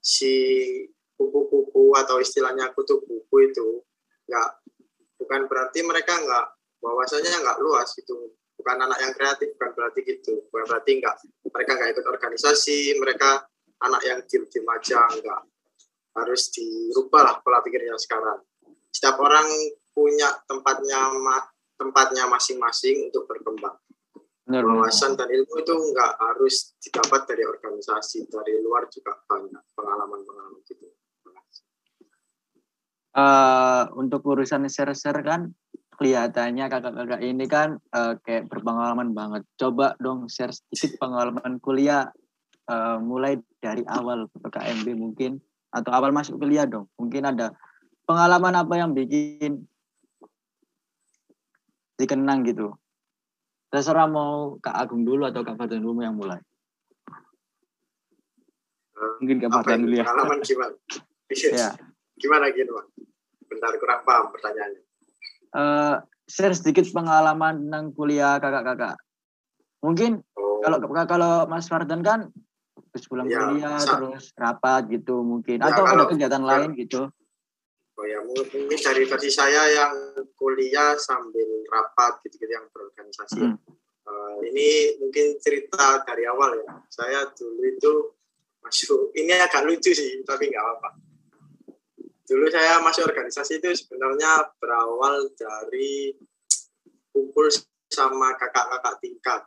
si 0.00 0.32
kupu-kupu 1.18 1.92
atau 1.98 2.22
istilahnya 2.22 2.70
kutu 2.72 3.02
buku 3.02 3.36
itu 3.52 3.82
nggak 4.30 4.48
bukan 5.18 5.40
berarti 5.44 5.82
mereka 5.82 6.14
nggak 6.14 6.46
bahwasanya 6.78 7.42
nggak 7.42 7.58
luas 7.58 7.90
gitu 7.96 8.32
bukan 8.66 8.82
anak 8.82 8.98
yang 8.98 9.14
kreatif 9.14 9.54
bukan 9.54 9.70
berarti 9.78 10.00
gitu. 10.02 10.42
Bukan 10.50 10.66
berarti 10.66 10.90
nggak 10.98 11.14
mereka 11.54 11.70
nggak 11.78 11.90
ikut 11.94 12.06
organisasi 12.10 12.98
mereka 12.98 13.46
anak 13.78 14.02
yang 14.02 14.18
diem-diem 14.26 14.66
aja 14.66 15.06
nggak 15.06 15.40
harus 16.18 16.50
dirubah 16.50 17.22
lah 17.22 17.34
pola 17.46 17.62
pikirnya 17.62 17.94
sekarang. 17.94 18.42
Setiap 18.90 19.22
orang 19.22 19.46
punya 19.94 20.34
tempatnya 20.50 21.14
ma- 21.14 21.46
tempatnya 21.78 22.26
masing-masing 22.26 23.06
untuk 23.06 23.30
berkembang. 23.30 23.78
Benar, 24.50 24.66
wawasan 24.66 25.14
dan 25.14 25.30
ilmu 25.30 25.62
itu 25.62 25.74
nggak 25.94 26.12
harus 26.18 26.74
didapat 26.82 27.22
dari 27.30 27.46
organisasi 27.46 28.26
dari 28.26 28.58
luar 28.66 28.90
juga 28.90 29.14
banyak 29.30 29.62
pengalaman-pengalaman 29.78 30.58
gitu. 30.66 30.90
Eh, 33.16 33.84
untuk 33.96 34.26
urusan 34.26 34.66
share-share 34.66 35.22
kan 35.22 35.54
kelihatannya 35.96 36.66
kakak-kakak 36.68 37.20
ini 37.24 37.44
kan 37.48 37.80
eh, 37.92 38.14
kayak 38.22 38.48
berpengalaman 38.52 39.16
banget. 39.16 39.42
Coba 39.56 39.96
dong 39.98 40.28
share 40.30 40.52
sedikit 40.52 41.00
pengalaman 41.00 41.58
kuliah 41.58 42.08
eh, 42.68 42.98
mulai 43.00 43.40
dari 43.58 43.82
awal 43.88 44.28
PKMB 44.30 44.86
mungkin 44.96 45.40
atau 45.72 45.90
awal 45.92 46.12
masuk 46.12 46.40
kuliah 46.40 46.64
dong. 46.68 46.86
Mungkin 47.00 47.24
ada 47.26 47.56
pengalaman 48.06 48.54
apa 48.54 48.74
yang 48.78 48.94
bikin 48.94 49.66
dikenang 51.96 52.44
gitu. 52.44 52.76
Terserah 53.72 54.06
mau 54.06 54.60
Kak 54.62 54.76
Agung 54.78 55.02
dulu 55.02 55.26
atau 55.26 55.42
Kak 55.42 55.58
Fadlan 55.58 55.82
dulu 55.82 56.00
yang 56.04 56.14
mulai. 56.14 56.38
Mungkin 59.20 59.36
Kak 59.42 59.50
Fardan 59.52 59.84
itu 59.84 59.86
dulu 59.88 59.94
ya 60.00 60.04
pengalaman 60.04 60.38
gimana 60.40 60.74
Ya. 61.58 61.74
gimana 62.16 62.48
gitu 62.54 62.70
Bang? 62.70 62.88
bentar 63.50 63.72
kurang 63.82 64.02
paham 64.06 64.30
pertanyaannya 64.30 64.85
Eh, 65.56 65.96
share 66.26 66.52
sedikit 66.52 66.84
pengalaman 66.92 67.64
tentang 67.64 67.96
kuliah 67.96 68.36
kakak-kakak. 68.36 69.00
Mungkin 69.80 70.20
oh, 70.36 70.60
kalau 70.60 70.78
kalau 71.06 71.32
Mas 71.46 71.64
Fardan 71.64 72.02
kan 72.02 72.28
habis 72.76 73.08
pulang 73.08 73.24
Ya, 73.24 73.40
kuliah 73.40 73.76
sa- 73.78 73.96
terus 73.96 74.34
rapat 74.34 74.90
gitu 74.90 75.22
mungkin 75.22 75.60
Ya, 75.60 75.70
atau 75.70 75.84
ada 75.84 75.96
kalau- 75.96 76.08
kegiatan 76.10 76.42
kalau- 76.42 76.50
lain 76.60 76.70
gitu. 76.74 77.08
oh 77.96 78.04
ya 78.04 78.20
mungkin 78.20 78.68
dari 78.68 79.08
versi 79.08 79.32
saya 79.32 79.72
yang 79.72 79.94
kuliah 80.36 81.00
sambil 81.00 81.48
rapat 81.66 82.20
gitu-gitu 82.20 82.52
yang 82.52 82.68
berorganisasi 82.68 83.40
Hmm. 83.40 83.56
Eh, 84.06 84.36
ini 84.52 84.68
mungkin 85.00 85.40
cerita 85.40 86.04
dari 86.04 86.28
awal 86.28 86.60
ya 86.60 86.76
saya 86.86 87.24
dulu 87.32 87.56
itu 87.64 87.92
masuk 88.60 89.16
ini 89.16 89.32
agak 89.32 89.64
lucu 89.64 89.96
sih 89.96 90.20
tapi 90.22 90.52
nggak 90.52 90.60
apa-apa 90.60 90.88
dulu 92.26 92.50
saya 92.50 92.82
masuk 92.82 93.06
organisasi 93.06 93.62
itu 93.62 93.70
sebenarnya 93.86 94.50
berawal 94.58 95.30
dari 95.38 96.12
kumpul 97.14 97.46
sama 97.86 98.34
kakak-kakak 98.34 98.98
tingkat. 99.00 99.42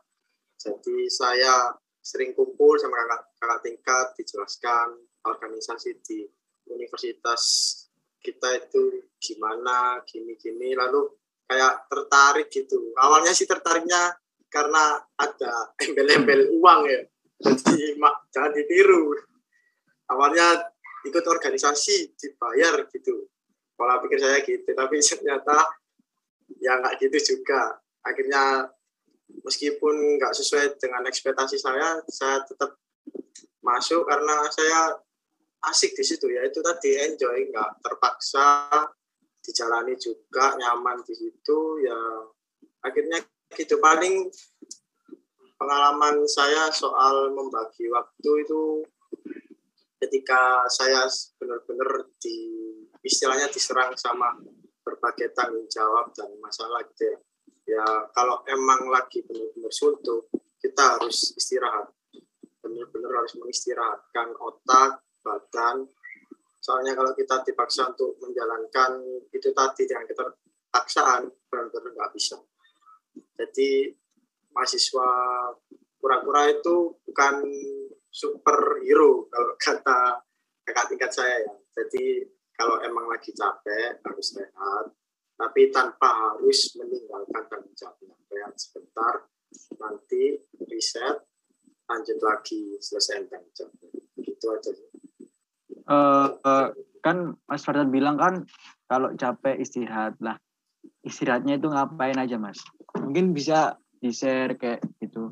Jadi 0.60 1.08
saya 1.12 1.76
sering 2.00 2.34
kumpul 2.34 2.80
sama 2.80 2.96
kakak-kakak 3.06 3.60
tingkat 3.62 4.06
dijelaskan 4.18 4.88
organisasi 5.28 6.00
di 6.02 6.26
universitas 6.72 7.44
kita 8.20 8.68
itu 8.68 9.08
gimana 9.20 10.04
gini-gini 10.04 10.76
lalu 10.76 11.08
kayak 11.48 11.88
tertarik 11.88 12.48
gitu. 12.52 12.96
Awalnya 12.96 13.32
sih 13.36 13.48
tertariknya 13.48 14.16
karena 14.52 15.00
ada 15.20 15.76
embel-embel 15.80 16.52
uang 16.60 16.82
ya. 16.88 17.02
Jadi 17.40 17.96
mak 17.96 18.28
jangan 18.34 18.52
ditiru. 18.52 19.16
Awalnya 20.10 20.74
ikut 21.08 21.24
organisasi 21.24 22.18
dibayar 22.18 22.84
gitu. 22.92 23.28
Pola 23.76 24.04
pikir 24.04 24.20
saya 24.20 24.44
gitu 24.44 24.68
tapi 24.76 25.00
ternyata 25.08 25.58
ya 26.60 26.80
nggak 26.80 27.00
gitu 27.00 27.36
juga. 27.36 27.80
Akhirnya 28.04 28.68
meskipun 29.46 30.20
nggak 30.20 30.34
sesuai 30.36 30.82
dengan 30.82 31.06
ekspektasi 31.08 31.56
saya 31.62 32.02
saya 32.10 32.44
tetap 32.44 32.76
masuk 33.64 34.04
karena 34.08 34.50
saya 34.52 35.00
asik 35.72 35.96
di 35.96 36.04
situ 36.04 36.28
ya. 36.28 36.44
Itu 36.44 36.60
tadi 36.60 37.00
enjoy 37.00 37.48
nggak 37.52 37.80
terpaksa 37.84 38.68
dijalani 39.40 39.96
juga 39.96 40.60
nyaman 40.60 41.00
di 41.08 41.16
situ 41.16 41.60
ya 41.86 42.00
akhirnya 42.84 43.24
gitu. 43.56 43.80
Paling 43.80 44.28
pengalaman 45.60 46.24
saya 46.28 46.72
soal 46.72 47.36
membagi 47.36 47.92
waktu 47.92 48.48
itu 48.48 48.84
ketika 50.00 50.64
saya 50.72 51.04
benar-benar 51.36 52.08
di 52.24 52.40
istilahnya 53.04 53.52
diserang 53.52 53.92
sama 54.00 54.40
berbagai 54.84 55.36
tanggung 55.36 55.68
jawab 55.68 56.10
dan 56.16 56.32
masalah 56.40 56.82
gitu 56.96 57.04
ya. 57.14 57.18
Ya 57.70 57.86
kalau 58.16 58.42
emang 58.50 58.90
lagi 58.90 59.22
benar-benar 59.22 59.70
suntuk, 59.70 60.32
kita 60.58 60.98
harus 60.98 61.38
istirahat. 61.38 61.94
Benar-benar 62.66 63.24
harus 63.24 63.38
mengistirahatkan 63.38 64.34
otak, 64.42 65.06
badan. 65.22 65.86
Soalnya 66.60 66.98
kalau 66.98 67.14
kita 67.14 67.46
dipaksa 67.46 67.94
untuk 67.94 68.18
menjalankan 68.20 69.00
itu 69.30 69.54
tadi 69.54 69.86
dengan 69.86 70.10
keterpaksaan, 70.10 71.30
benar-benar 71.48 71.92
nggak 71.94 72.12
bisa. 72.18 72.42
Jadi 73.38 73.94
mahasiswa 74.52 75.10
kura-kura 76.02 76.50
itu 76.50 76.98
bukan 77.06 77.46
superhero 78.10 79.30
kalau 79.30 79.54
kata 79.62 80.00
kakak 80.66 80.86
tingkat 80.94 81.12
saya 81.14 81.46
ya. 81.46 81.54
Jadi 81.82 82.26
kalau 82.54 82.82
emang 82.84 83.08
lagi 83.08 83.32
capek 83.32 84.04
harus 84.04 84.36
rehat, 84.36 84.86
tapi 85.40 85.72
tanpa 85.72 86.10
harus 86.12 86.76
meninggalkan 86.76 87.44
tanggung 87.48 87.76
jawabnya. 87.78 88.14
Rehat 88.30 88.54
sebentar, 88.60 89.26
nanti 89.80 90.44
reset, 90.68 91.24
lanjut 91.88 92.20
lagi 92.20 92.76
selesai 92.84 93.32
tanggung 93.32 93.56
jawabnya. 93.56 93.90
Gitu 94.20 94.46
aja. 94.52 94.72
Uh, 95.90 96.38
uh, 96.46 96.68
kan 97.02 97.34
Mas 97.50 97.66
Fardan 97.66 97.90
bilang 97.90 98.20
kan 98.20 98.46
kalau 98.92 99.16
capek 99.16 99.58
istirahat 99.58 100.20
lah. 100.22 100.38
Istirahatnya 101.00 101.58
itu 101.58 101.72
ngapain 101.72 102.20
aja 102.20 102.36
Mas? 102.36 102.60
Mungkin 103.00 103.32
bisa 103.32 103.80
di 104.04 104.12
share 104.12 104.60
kayak 104.60 104.84
gitu. 105.00 105.32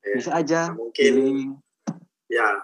Ya, 0.00 0.12
bisa 0.16 0.30
aja. 0.32 0.60
Mungkin. 0.72 1.12
Healing 1.12 1.60
ya 2.28 2.62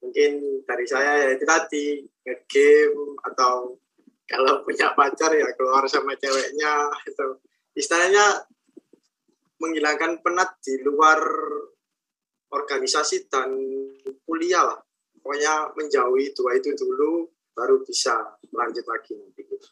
mungkin 0.00 0.64
dari 0.64 0.86
saya 0.88 1.28
ya 1.28 1.28
itu 1.36 1.44
tadi 1.44 1.84
ngegame 2.24 3.20
atau 3.30 3.76
kalau 4.24 4.64
punya 4.64 4.96
pacar 4.96 5.34
ya 5.36 5.48
keluar 5.54 5.84
sama 5.86 6.16
ceweknya 6.16 6.88
itu 7.04 7.26
istilahnya 7.76 8.46
menghilangkan 9.60 10.24
penat 10.24 10.56
di 10.64 10.80
luar 10.80 11.20
organisasi 12.50 13.28
dan 13.28 13.52
kuliah 14.24 14.64
lah 14.64 14.80
pokoknya 15.20 15.76
menjauhi 15.76 16.32
dua 16.32 16.56
itu 16.56 16.72
dulu 16.74 17.28
baru 17.52 17.84
bisa 17.84 18.16
lanjut 18.56 18.84
lagi 18.88 19.12
nanti 19.20 19.42
gitu. 19.44 19.68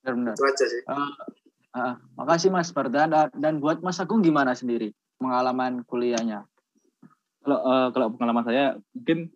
Benar, 0.00 0.32
Itu 0.32 0.44
aja 0.48 0.64
sih. 0.64 0.82
Uh, 0.88 1.12
uh, 1.76 1.94
makasih 2.16 2.48
Mas 2.48 2.72
Fardan 2.72 3.12
dan 3.12 3.54
buat 3.60 3.84
Mas 3.84 4.00
Agung 4.00 4.24
gimana 4.24 4.56
sendiri 4.56 4.96
pengalaman 5.20 5.84
kuliahnya? 5.84 6.48
Kalau 7.40 7.58
uh, 7.64 7.88
kalau 7.92 8.06
pengalaman 8.14 8.44
saya 8.44 8.64
mungkin 8.92 9.32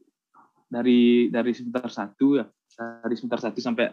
dari 0.68 1.28
dari 1.32 1.52
semester 1.54 1.88
satu 1.88 2.42
ya. 2.42 2.46
Dari 2.75 3.14
semester 3.14 3.38
satu 3.38 3.58
sampai 3.62 3.87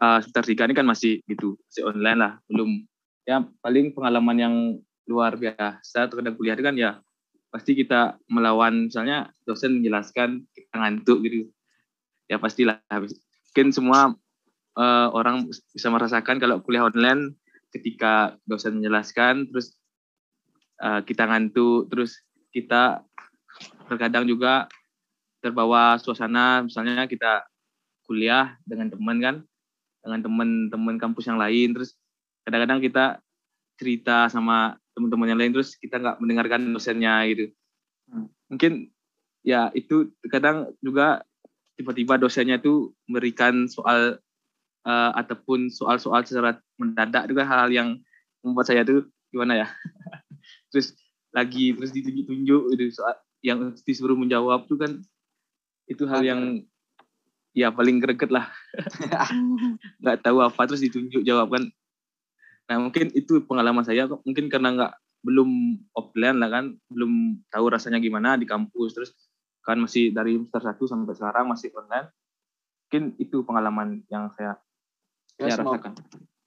uh, 0.00 0.18
semester 0.24 0.44
tiga 0.48 0.64
ini 0.64 0.72
kan 0.72 0.88
masih 0.88 1.20
gitu 1.28 1.60
masih 1.68 1.82
online 1.84 2.18
lah 2.18 2.32
belum. 2.48 2.70
Ya 3.28 3.44
paling 3.60 3.92
pengalaman 3.92 4.36
yang 4.40 4.54
luar 5.04 5.36
biasa 5.36 6.08
terhadap 6.08 6.32
kuliah 6.40 6.56
kan 6.56 6.76
ya 6.76 7.00
pasti 7.52 7.76
kita 7.76 8.18
melawan 8.26 8.88
misalnya 8.88 9.30
dosen 9.44 9.78
menjelaskan 9.78 10.42
kita 10.56 10.74
ngantuk 10.74 11.22
gitu. 11.22 11.52
Ya 12.26 12.40
pastilah. 12.40 12.80
Mungkin 12.90 13.70
semua 13.70 14.16
uh, 14.74 15.08
orang 15.12 15.46
bisa 15.46 15.88
merasakan 15.92 16.40
kalau 16.40 16.64
kuliah 16.64 16.88
online 16.88 17.36
ketika 17.70 18.38
dosen 18.48 18.80
menjelaskan 18.80 19.50
terus 19.50 19.76
uh, 20.80 21.02
kita 21.04 21.26
ngantuk 21.26 21.90
terus 21.90 22.22
kita 22.54 23.02
terkadang 23.90 24.24
juga 24.30 24.70
terbawa 25.42 25.98
suasana. 25.98 26.62
Misalnya 26.62 27.04
kita 27.10 27.44
kuliah 28.06 28.54
dengan 28.62 28.94
teman 28.94 29.18
kan 29.18 29.36
dengan 30.04 30.20
teman-teman 30.20 30.96
kampus 31.00 31.24
yang 31.32 31.40
lain 31.40 31.72
terus 31.72 31.96
kadang-kadang 32.44 32.84
kita 32.84 33.04
cerita 33.80 34.28
sama 34.28 34.76
teman-teman 34.92 35.32
yang 35.32 35.40
lain 35.40 35.52
terus 35.56 35.74
kita 35.80 35.96
nggak 35.96 36.20
mendengarkan 36.20 36.70
dosennya 36.70 37.24
gitu. 37.32 37.50
Hmm. 38.04 38.28
mungkin 38.52 38.92
ya 39.40 39.72
itu 39.72 40.12
kadang 40.28 40.76
juga 40.84 41.24
tiba-tiba 41.80 42.20
dosennya 42.20 42.60
itu 42.60 42.92
memberikan 43.08 43.64
soal 43.64 44.20
uh, 44.84 45.10
ataupun 45.16 45.72
soal-soal 45.72 46.20
secara 46.28 46.60
mendadak 46.76 47.24
juga 47.32 47.48
hal-hal 47.48 47.72
yang 47.72 47.88
membuat 48.44 48.68
saya 48.68 48.84
tuh 48.84 49.08
gimana 49.32 49.64
ya? 49.64 49.68
Terus 50.70 50.92
lagi 51.34 51.74
terus 51.74 51.90
ditunjuk-tunjuk 51.90 52.62
itu 52.78 52.94
soal 52.94 53.18
yang 53.42 53.74
disuruh 53.82 54.14
menjawab 54.14 54.70
tuh 54.70 54.78
kan 54.78 55.02
itu 55.90 56.06
hal 56.06 56.22
yang 56.24 56.64
ya 57.52 57.68
paling 57.74 58.00
greget 58.00 58.32
lah. 58.32 58.48
Nggak 60.00 60.24
tahu 60.24 60.40
apa 60.40 60.60
terus 60.64 60.80
ditunjuk 60.86 61.26
jawab 61.26 61.52
kan 61.58 61.64
nah 62.64 62.80
mungkin 62.80 63.12
itu 63.12 63.44
pengalaman 63.44 63.84
saya 63.84 64.08
mungkin 64.24 64.48
karena 64.48 64.72
nggak 64.72 64.92
belum 65.24 65.80
offline 65.92 66.40
lah 66.40 66.48
kan. 66.48 66.64
Belum 66.88 67.40
tahu 67.52 67.68
rasanya 67.68 68.00
gimana 68.00 68.40
di 68.40 68.48
kampus. 68.48 68.96
Terus 68.96 69.10
kan 69.64 69.80
masih 69.80 70.12
dari 70.12 70.36
semester 70.36 70.60
satu 70.60 70.84
sampai 70.88 71.12
sekarang 71.12 71.44
masih 71.48 71.72
online. 71.76 72.08
Mungkin 72.88 73.02
itu 73.20 73.44
pengalaman 73.44 74.00
yang 74.08 74.32
saya 74.36 74.60
ya, 75.40 75.48
saya 75.50 75.60
semoga, 75.60 75.76
rasakan. 75.76 75.92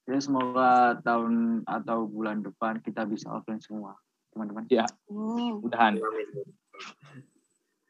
ya 0.07 0.19
semoga 0.21 0.69
tahun 1.03 1.33
atau 1.67 2.07
bulan 2.07 2.39
depan 2.45 2.79
kita 2.79 3.03
bisa 3.03 3.27
offline 3.27 3.59
semua 3.59 3.97
teman-teman. 4.37 4.69
Ya, 4.69 4.85
hmm. 5.09 5.65
mudahan. 5.65 5.97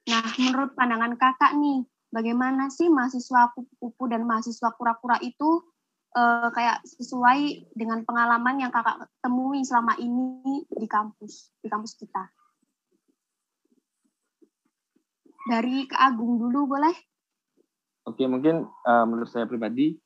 Nah, 0.08 0.24
menurut 0.40 0.72
pandangan 0.80 1.20
kakak 1.20 1.60
nih, 1.60 1.84
bagaimana 2.08 2.72
sih 2.72 2.88
mahasiswa 2.88 3.52
kupu-kupu 3.52 4.08
dan 4.08 4.24
mahasiswa 4.24 4.72
kura-kura 4.80 5.20
itu 5.20 5.68
uh, 6.16 6.48
kayak 6.56 6.80
sesuai 6.88 7.68
dengan 7.76 8.08
pengalaman 8.08 8.64
yang 8.64 8.72
kakak 8.72 9.12
temui 9.20 9.68
selama 9.68 10.00
ini 10.00 10.64
di 10.72 10.88
kampus, 10.88 11.52
di 11.60 11.68
kampus 11.68 12.00
kita? 12.00 12.32
Dari 15.48 15.88
Kak 15.88 16.00
Agung 16.00 16.40
dulu 16.40 16.76
boleh? 16.76 16.96
Oke, 18.08 18.24
mungkin 18.28 18.68
uh, 18.88 19.04
menurut 19.04 19.28
saya 19.28 19.44
pribadi 19.48 20.00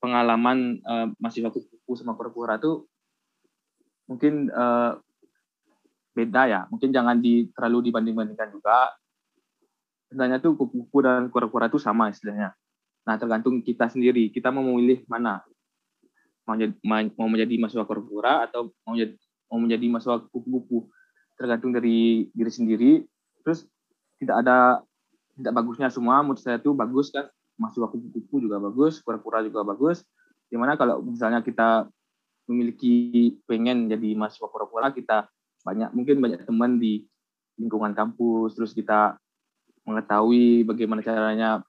pengalaman 0.00 0.80
uh, 0.84 1.08
mahasiswa 1.20 1.52
kupu-kupu 1.52 1.92
sama 1.96 2.16
kura-kura 2.16 2.56
itu 2.56 2.84
mungkin 4.08 4.52
uh, 4.52 5.00
beda 6.14 6.42
ya. 6.46 6.60
Mungkin 6.70 6.94
jangan 6.94 7.18
di, 7.18 7.50
terlalu 7.52 7.90
dibanding-bandingkan 7.90 8.54
juga. 8.54 8.94
Sebenarnya 10.08 10.38
tuh 10.38 10.54
kupu-kupu 10.54 11.02
dan 11.02 11.26
kura-kura 11.28 11.66
itu 11.66 11.82
sama 11.82 12.08
istilahnya. 12.08 12.54
Nah, 13.04 13.18
tergantung 13.18 13.60
kita 13.60 13.90
sendiri. 13.90 14.30
Kita 14.30 14.54
mau 14.54 14.62
memilih 14.62 15.02
mana. 15.10 15.42
Mau, 16.46 16.54
jadi, 16.54 16.72
mau 17.18 17.28
menjadi 17.28 17.54
mahasiswa 17.58 17.84
kura-kura 17.84 18.46
atau 18.46 18.70
mau 18.86 18.94
menjadi, 18.94 19.14
mau 19.50 19.58
menjadi 19.58 19.84
mahasiswa 19.90 20.16
kupu-kupu. 20.30 20.88
Tergantung 21.34 21.74
dari 21.74 22.30
diri 22.30 22.52
sendiri. 22.52 22.92
Terus 23.42 23.66
tidak 24.22 24.46
ada 24.46 24.80
tidak 25.34 25.52
bagusnya 25.52 25.90
semua. 25.90 26.22
Menurut 26.22 26.38
saya 26.38 26.62
itu 26.62 26.70
bagus 26.72 27.10
kan. 27.10 27.26
Mahasiswa 27.58 27.90
kupu-kupu 27.90 28.46
juga 28.46 28.62
bagus, 28.62 29.02
kura-kura 29.02 29.42
juga 29.42 29.66
bagus. 29.66 30.06
Di 30.46 30.54
mana 30.54 30.78
kalau 30.78 31.02
misalnya 31.02 31.42
kita 31.42 31.90
memiliki 32.44 33.36
pengen 33.48 33.88
jadi 33.88 34.14
mahasiswa 34.16 34.48
pura-pura 34.48 34.92
kita 34.92 35.28
banyak 35.64 35.90
mungkin 35.96 36.20
banyak 36.20 36.44
teman 36.44 36.76
di 36.76 37.08
lingkungan 37.56 37.96
kampus 37.96 38.58
terus 38.58 38.76
kita 38.76 39.16
mengetahui 39.84 40.64
bagaimana 40.64 41.04
caranya 41.04 41.60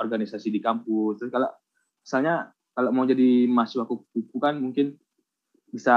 organisasi 0.00 0.48
di 0.48 0.60
kampus. 0.60 1.20
Terus 1.20 1.30
kalau 1.30 1.52
misalnya 2.00 2.50
kalau 2.72 2.90
mau 2.90 3.04
jadi 3.06 3.46
mahasiswa 3.46 3.86
kupu 3.86 4.36
kan 4.40 4.56
mungkin 4.58 4.96
bisa 5.68 5.96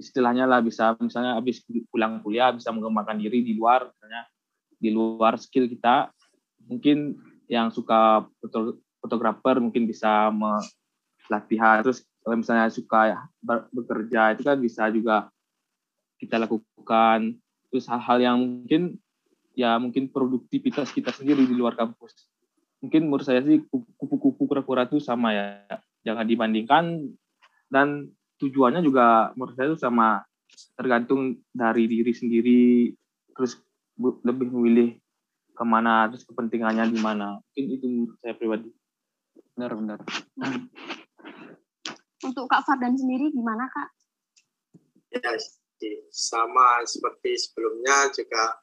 istilahnya 0.00 0.48
lah 0.48 0.64
bisa 0.64 0.96
misalnya 0.98 1.36
habis 1.36 1.60
pulang 1.92 2.24
kuliah 2.24 2.50
bisa 2.50 2.72
mengembangkan 2.72 3.20
diri 3.20 3.44
di 3.44 3.52
luar 3.52 3.86
misalnya 3.86 4.26
di 4.76 4.90
luar 4.90 5.38
skill 5.38 5.70
kita. 5.70 6.10
Mungkin 6.66 7.18
yang 7.50 7.70
suka 7.70 8.26
fotografer 9.02 9.58
mungkin 9.62 9.86
bisa 9.86 10.30
latihan 11.30 11.82
terus 11.86 12.02
kalau 12.22 12.36
misalnya 12.38 12.70
suka 12.70 13.26
bekerja 13.74 14.38
itu 14.38 14.42
kan 14.46 14.58
bisa 14.62 14.86
juga 14.94 15.28
kita 16.22 16.38
lakukan. 16.38 17.34
Terus 17.68 17.84
hal-hal 17.90 18.18
yang 18.22 18.38
mungkin 18.38 19.02
ya 19.58 19.76
mungkin 19.82 20.06
produktivitas 20.08 20.94
kita 20.94 21.10
sendiri 21.10 21.42
di 21.42 21.54
luar 21.58 21.74
kampus. 21.74 22.30
Mungkin 22.78 23.10
menurut 23.10 23.26
saya 23.26 23.42
sih 23.42 23.62
kupu-kupu 23.98 24.46
kura-kura 24.46 24.86
itu 24.86 25.02
sama 25.02 25.34
ya. 25.34 25.66
Jangan 26.06 26.26
dibandingkan 26.26 27.10
dan 27.66 28.10
tujuannya 28.38 28.82
juga 28.86 29.34
menurut 29.34 29.54
saya 29.58 29.74
itu 29.74 29.80
sama. 29.82 30.22
Tergantung 30.78 31.42
dari 31.50 31.90
diri 31.90 32.12
sendiri 32.14 32.92
terus 33.34 33.58
lebih 33.98 34.52
memilih 34.52 34.88
ke 35.52 35.64
mana 35.66 36.06
terus 36.06 36.22
kepentingannya 36.22 36.86
di 36.86 37.00
mana. 37.02 37.42
Mungkin 37.42 37.64
itu 37.66 37.86
menurut 37.90 38.18
saya 38.22 38.34
pribadi. 38.38 38.70
Benar 39.58 39.74
benar 39.74 39.98
untuk 42.22 42.46
Kak 42.46 42.62
Fardan 42.66 42.94
sendiri 42.94 43.30
gimana 43.34 43.66
Kak? 43.68 43.88
Ya, 45.12 45.34
sama 46.14 46.80
seperti 46.86 47.34
sebelumnya 47.36 48.08
juga 48.14 48.62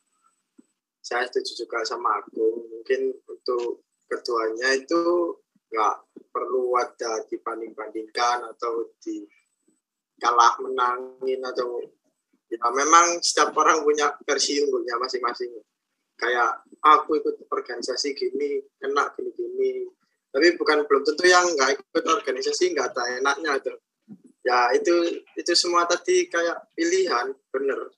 saya 1.04 1.28
setuju 1.28 1.66
juga 1.66 1.84
sama 1.84 2.24
aku. 2.24 2.70
Mungkin 2.72 3.14
untuk 3.28 3.84
ketuanya 4.10 4.74
itu 4.78 5.36
nggak 5.70 5.96
perlu 6.34 6.74
ada 6.80 7.26
dibanding-bandingkan 7.30 8.50
atau 8.56 8.90
di 9.04 9.26
kalah 10.18 10.58
menangin 10.60 11.40
atau 11.46 11.86
ya 12.50 12.58
memang 12.74 13.22
setiap 13.22 13.54
orang 13.54 13.86
punya 13.86 14.10
versi 14.26 14.58
unggulnya 14.66 14.98
masing-masing 14.98 15.54
kayak 16.18 16.66
aku 16.82 17.22
ikut 17.22 17.48
organisasi 17.48 18.18
gini 18.18 18.60
enak 18.84 19.16
gini 19.16 19.32
gini 19.38 19.72
tapi 20.30 20.54
bukan 20.58 20.86
belum 20.86 21.02
tentu 21.02 21.26
yang 21.26 21.46
nggak 21.58 21.82
ikut 21.82 22.04
organisasi 22.06 22.74
nggak 22.74 22.94
ada 22.94 23.04
enaknya 23.18 23.52
itu. 23.58 23.74
Ya 24.46 24.72
itu 24.78 25.26
itu 25.36 25.52
semua 25.58 25.90
tadi 25.90 26.30
kayak 26.30 26.70
pilihan 26.78 27.34
bener. 27.50 27.90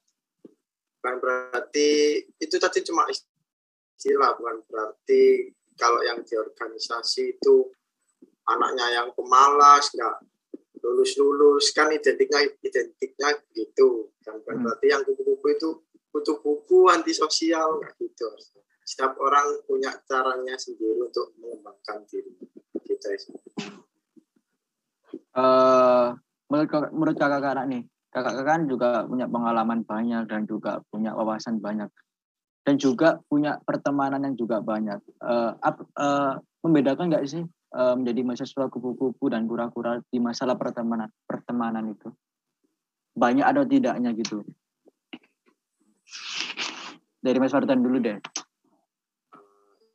Bukan 0.99 1.15
berarti 1.19 2.23
itu 2.39 2.55
tadi 2.55 2.79
cuma 2.87 3.03
istilah 3.11 4.39
bukan 4.39 4.63
berarti 4.67 5.51
kalau 5.75 5.99
yang 6.07 6.23
di 6.23 6.33
organisasi 6.39 7.35
itu 7.35 7.67
anaknya 8.47 9.01
yang 9.01 9.07
pemalas 9.11 9.91
nggak 9.91 10.15
lulus 10.81 11.13
lulus 11.19 11.75
kan 11.75 11.91
identiknya 11.91 12.47
identiknya 12.63 13.29
gitu. 13.51 14.07
Kan 14.23 14.39
bukan 14.39 14.55
hmm. 14.55 14.63
berarti 14.65 14.85
yang 14.87 15.03
kupu-kupu 15.03 15.47
itu 15.51 15.69
butuh 16.11 16.37
buku 16.43 16.91
antisosial 16.91 17.79
nggak 17.79 17.95
gitu 17.99 18.27
setiap 18.81 19.13
orang 19.21 19.61
punya 19.69 19.93
caranya 20.09 20.57
sendiri 20.57 20.99
untuk 21.01 21.33
mengembangkan 21.37 22.03
diri 22.09 22.33
kita 22.81 23.07
uh, 25.37 26.15
menurut 26.51 26.69
menurut 26.91 27.15
kakak-kakak 27.17 27.65
nih 27.69 27.83
kakak-kakak 28.11 28.45
kan 28.45 28.61
juga 28.67 28.89
punya 29.07 29.25
pengalaman 29.25 29.79
banyak 29.87 30.23
dan 30.27 30.43
juga 30.43 30.83
punya 30.91 31.15
wawasan 31.15 31.63
banyak. 31.63 31.87
Dan 32.61 32.77
juga 32.77 33.17
punya 33.25 33.57
pertemanan 33.57 34.21
yang 34.21 34.37
juga 34.37 34.61
banyak. 34.61 35.01
Uh, 35.17 35.57
uh, 35.97 36.37
membedakan 36.61 37.09
nggak 37.09 37.25
sih 37.25 37.41
uh, 37.73 37.97
menjadi 37.97 38.21
mahasiswa 38.21 38.69
kupu-kupu 38.69 39.33
dan 39.33 39.49
kura-kura 39.49 39.97
di 40.13 40.21
masalah 40.21 40.53
pertemanan 40.59 41.09
pertemanan 41.25 41.89
itu? 41.89 42.13
Banyak 43.17 43.47
atau 43.49 43.65
tidaknya 43.65 44.13
gitu? 44.13 44.45
Dari 47.17 47.37
Mas 47.41 47.49
Fardan 47.49 47.81
dulu 47.81 47.97
deh 47.97 48.21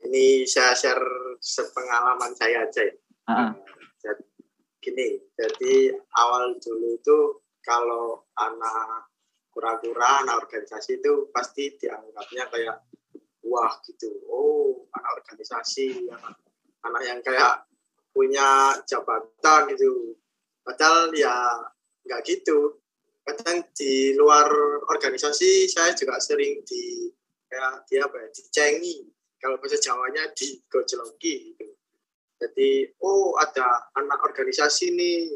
ini 0.07 0.47
saya 0.47 0.73
share 0.73 1.07
sepengalaman 1.43 2.33
saya 2.39 2.65
aja 2.65 2.83
ya. 2.87 2.95
Uh-huh. 3.27 3.51
Jadi, 4.01 4.25
gini, 4.79 5.09
jadi 5.35 5.99
awal 6.15 6.57
dulu 6.63 6.95
itu 6.95 7.19
kalau 7.67 8.23
anak 8.39 9.11
kura-kura, 9.51 10.23
anak 10.23 10.47
organisasi 10.47 11.03
itu 11.03 11.27
pasti 11.35 11.75
dianggapnya 11.75 12.47
kayak 12.53 12.77
wah 13.43 13.75
gitu. 13.83 14.11
Oh, 14.31 14.87
anak 14.95 15.23
organisasi, 15.25 16.07
anak, 16.07 16.39
anak 16.87 17.03
yang 17.03 17.21
kayak 17.27 17.67
punya 18.15 18.79
jabatan 18.87 19.75
gitu. 19.75 20.15
Padahal 20.63 21.11
ya 21.13 21.35
nggak 22.07 22.23
gitu. 22.23 22.79
Kadang 23.27 23.67
di 23.75 24.15
luar 24.15 24.47
organisasi 24.87 25.67
saya 25.67 25.91
juga 25.99 26.23
sering 26.23 26.63
di 26.63 27.11
kayak 27.51 27.91
dia 27.91 28.07
apa 28.07 28.17
ya, 28.23 28.29
dicengi 28.31 29.16
kalau 29.47 29.63
bahasa 29.63 29.79
Jawanya 29.79 30.27
di 30.35 30.59
gojloki 30.67 31.55
gitu. 31.55 31.71
Jadi 32.43 32.91
oh 32.99 33.39
ada 33.39 33.87
anak 33.95 34.19
organisasi 34.27 34.91
nih, 34.91 35.31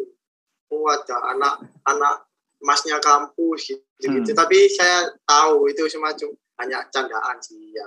oh 0.74 0.90
ada 0.90 1.30
anak 1.30 1.62
anak 1.86 2.26
masnya 2.58 2.98
kampus 2.98 3.70
gitu, 3.70 3.86
gitu. 4.02 4.34
Hmm. 4.34 4.38
Tapi 4.42 4.66
saya 4.66 5.14
tahu 5.22 5.70
itu 5.70 5.86
semacam 5.86 6.34
hanya 6.58 6.82
candaan 6.90 7.38
sih 7.38 7.70
ya, 7.70 7.86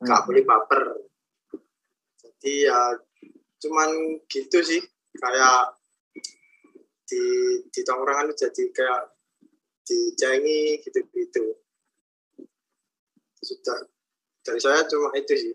nggak 0.00 0.20
hmm. 0.24 0.26
boleh 0.32 0.42
baper. 0.48 0.82
Jadi 2.16 2.64
ya 2.64 2.96
cuman 3.60 4.24
gitu 4.24 4.58
sih 4.64 4.80
kayak 5.20 5.76
di 7.04 7.22
di 7.68 7.80
tongkrongan 7.84 8.32
jadi 8.32 8.64
kayak 8.72 9.02
dicengi 9.84 10.80
gitu-gitu. 10.80 11.60
Sudah 13.44 13.97
dari 14.48 14.60
saya 14.64 14.88
cuma 14.88 15.12
itu 15.12 15.34
sih. 15.36 15.54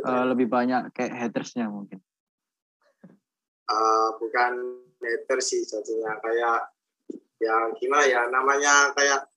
Uh, 0.00 0.24
lebih 0.32 0.48
banyak 0.48 0.88
kayak 0.96 1.12
hatersnya 1.12 1.68
mungkin. 1.68 2.00
Uh, 3.68 4.16
bukan 4.16 4.80
haters 5.00 5.52
sih 5.52 5.62
jadinya 5.68 6.16
kayak 6.20 6.72
ya 7.40 7.56
gimana 7.76 8.04
ya 8.08 8.20
namanya 8.28 8.92
kayak 8.96 9.28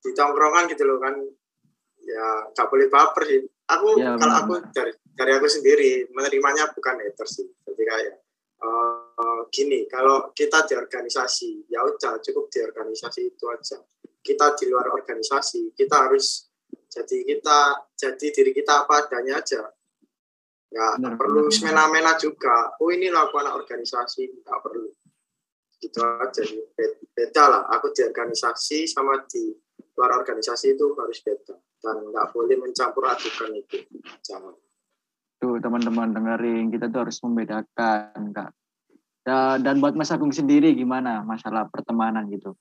di 0.00 0.10
tongkrongan 0.16 0.64
gitu 0.72 0.88
loh 0.88 0.96
kan. 0.96 1.20
Ya 2.00 2.48
gak 2.56 2.68
boleh 2.72 2.88
baper 2.88 3.22
sih. 3.28 3.40
Aku 3.70 4.00
ya, 4.00 4.16
kalau 4.16 4.34
aku 4.40 4.52
dari 4.72 4.92
dari 5.12 5.32
aku 5.36 5.46
sendiri 5.46 6.08
menerimanya 6.16 6.72
bukan 6.72 6.96
haters 7.04 7.40
sih. 7.40 7.48
Jadi 7.68 7.82
kayak 7.84 8.14
uh, 8.64 9.44
gini 9.52 9.84
kalau 9.86 10.32
kita 10.32 10.64
di 10.64 10.74
organisasi 10.74 11.68
ya 11.68 11.84
udah 11.84 12.18
cukup 12.24 12.48
di 12.48 12.64
organisasi 12.64 13.20
itu 13.36 13.44
aja. 13.52 13.78
Kita 14.20 14.52
di 14.56 14.68
luar 14.68 14.92
organisasi 14.92 15.72
kita 15.72 16.10
harus 16.10 16.49
jadi 16.90 17.16
kita 17.22 17.58
jadi 17.94 18.26
diri 18.34 18.50
kita 18.50 18.82
apa 18.82 19.06
adanya 19.06 19.38
aja. 19.38 19.62
Nggak 20.70 21.14
perlu 21.14 21.46
semena-mena 21.50 22.18
juga. 22.18 22.74
Oh 22.82 22.90
ini 22.90 23.06
lah 23.10 23.30
anak 23.30 23.54
organisasi 23.62 24.42
nggak 24.42 24.58
perlu. 24.58 24.90
Gitu 25.78 25.98
aja 26.02 26.42
beda 27.14 27.44
lah. 27.46 27.62
Aku 27.78 27.94
di 27.94 28.02
organisasi 28.02 28.90
sama 28.90 29.22
di 29.30 29.54
luar 29.94 30.18
organisasi 30.18 30.74
itu 30.74 30.90
harus 30.98 31.22
beda. 31.22 31.54
Dan 31.78 32.10
nggak 32.10 32.26
boleh 32.34 32.58
mencampur 32.58 33.06
adukan 33.06 33.54
itu. 33.54 33.86
Jangan. 34.26 34.54
Tuh 35.38 35.56
teman-teman 35.62 36.10
dengerin. 36.10 36.74
Kita 36.74 36.90
tuh 36.90 37.06
harus 37.06 37.22
membedakan 37.22 38.34
kak. 38.34 38.50
Dan, 39.20 39.62
dan 39.62 39.78
buat 39.78 39.94
Mas 39.94 40.10
Agung 40.10 40.34
sendiri 40.34 40.74
gimana 40.74 41.22
masalah 41.22 41.70
pertemanan 41.70 42.26
gitu? 42.34 42.58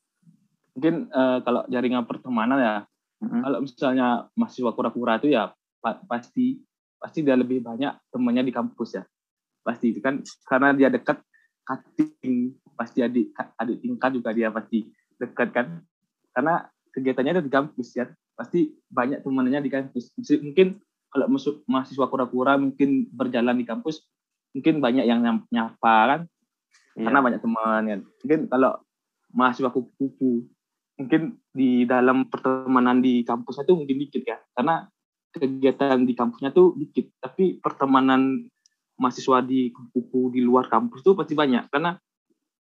Mungkin 0.78 1.10
uh, 1.10 1.42
kalau 1.42 1.66
jaringan 1.72 2.06
pertemanan 2.06 2.60
ya 2.60 2.76
hmm 3.20 3.42
Kalau 3.44 3.60
misalnya 3.64 4.08
mahasiswa 4.36 4.72
kura-kura 4.72 5.20
itu 5.20 5.32
ya 5.36 5.52
pa- 5.84 6.00
pasti 6.08 6.60
pasti 7.00 7.24
dia 7.24 7.36
lebih 7.36 7.64
banyak 7.64 7.96
temannya 8.12 8.48
di 8.48 8.54
kampus 8.56 9.00
ya. 9.00 9.04
Pasti 9.64 9.96
itu 9.96 10.00
kan 10.04 10.20
karena 10.48 10.76
dia 10.76 10.90
dekat 10.92 11.20
cutting 11.64 12.56
pasti 12.76 13.04
adik 13.04 13.32
adik 13.60 13.78
tingkat 13.84 14.12
juga 14.16 14.30
dia 14.36 14.52
pasti 14.52 14.88
dekat 15.20 15.50
kan. 15.52 15.68
Karena 16.36 16.64
kegiatannya 16.96 17.40
ada 17.40 17.44
di 17.44 17.52
kampus 17.52 17.96
ya. 17.96 18.08
Pasti 18.36 18.72
banyak 18.88 19.24
temannya 19.24 19.64
di 19.64 19.72
kampus. 19.72 20.16
Mungkin 20.40 20.80
kalau 21.10 21.26
masuk 21.28 21.66
mahasiswa 21.66 22.06
kura-kura 22.08 22.56
mungkin 22.56 23.10
berjalan 23.10 23.58
di 23.58 23.66
kampus 23.66 24.06
mungkin 24.54 24.80
banyak 24.80 25.06
yang 25.08 25.24
nyapa 25.52 25.96
kan. 26.08 26.22
Iya. 26.96 27.04
Karena 27.08 27.20
banyak 27.24 27.42
teman 27.42 27.82
kan. 27.88 28.00
Mungkin 28.24 28.40
kalau 28.52 28.72
mahasiswa 29.32 29.70
kupu-kupu 29.72 30.50
mungkin 31.00 31.40
di 31.56 31.88
dalam 31.88 32.28
pertemanan 32.28 33.00
di 33.00 33.24
kampusnya 33.24 33.64
itu 33.64 33.74
mungkin 33.80 33.98
dikit 34.04 34.24
ya. 34.28 34.38
Karena 34.52 34.84
kegiatan 35.32 36.04
di 36.04 36.12
kampusnya 36.12 36.52
tuh 36.52 36.76
dikit. 36.76 37.16
Tapi 37.24 37.64
pertemanan 37.64 38.52
mahasiswa 39.00 39.40
di 39.40 39.72
kupu 39.72 40.36
di 40.36 40.44
luar 40.44 40.68
kampus 40.68 41.00
tuh 41.00 41.16
pasti 41.16 41.40
banyak. 41.40 41.72
Karena 41.72 41.96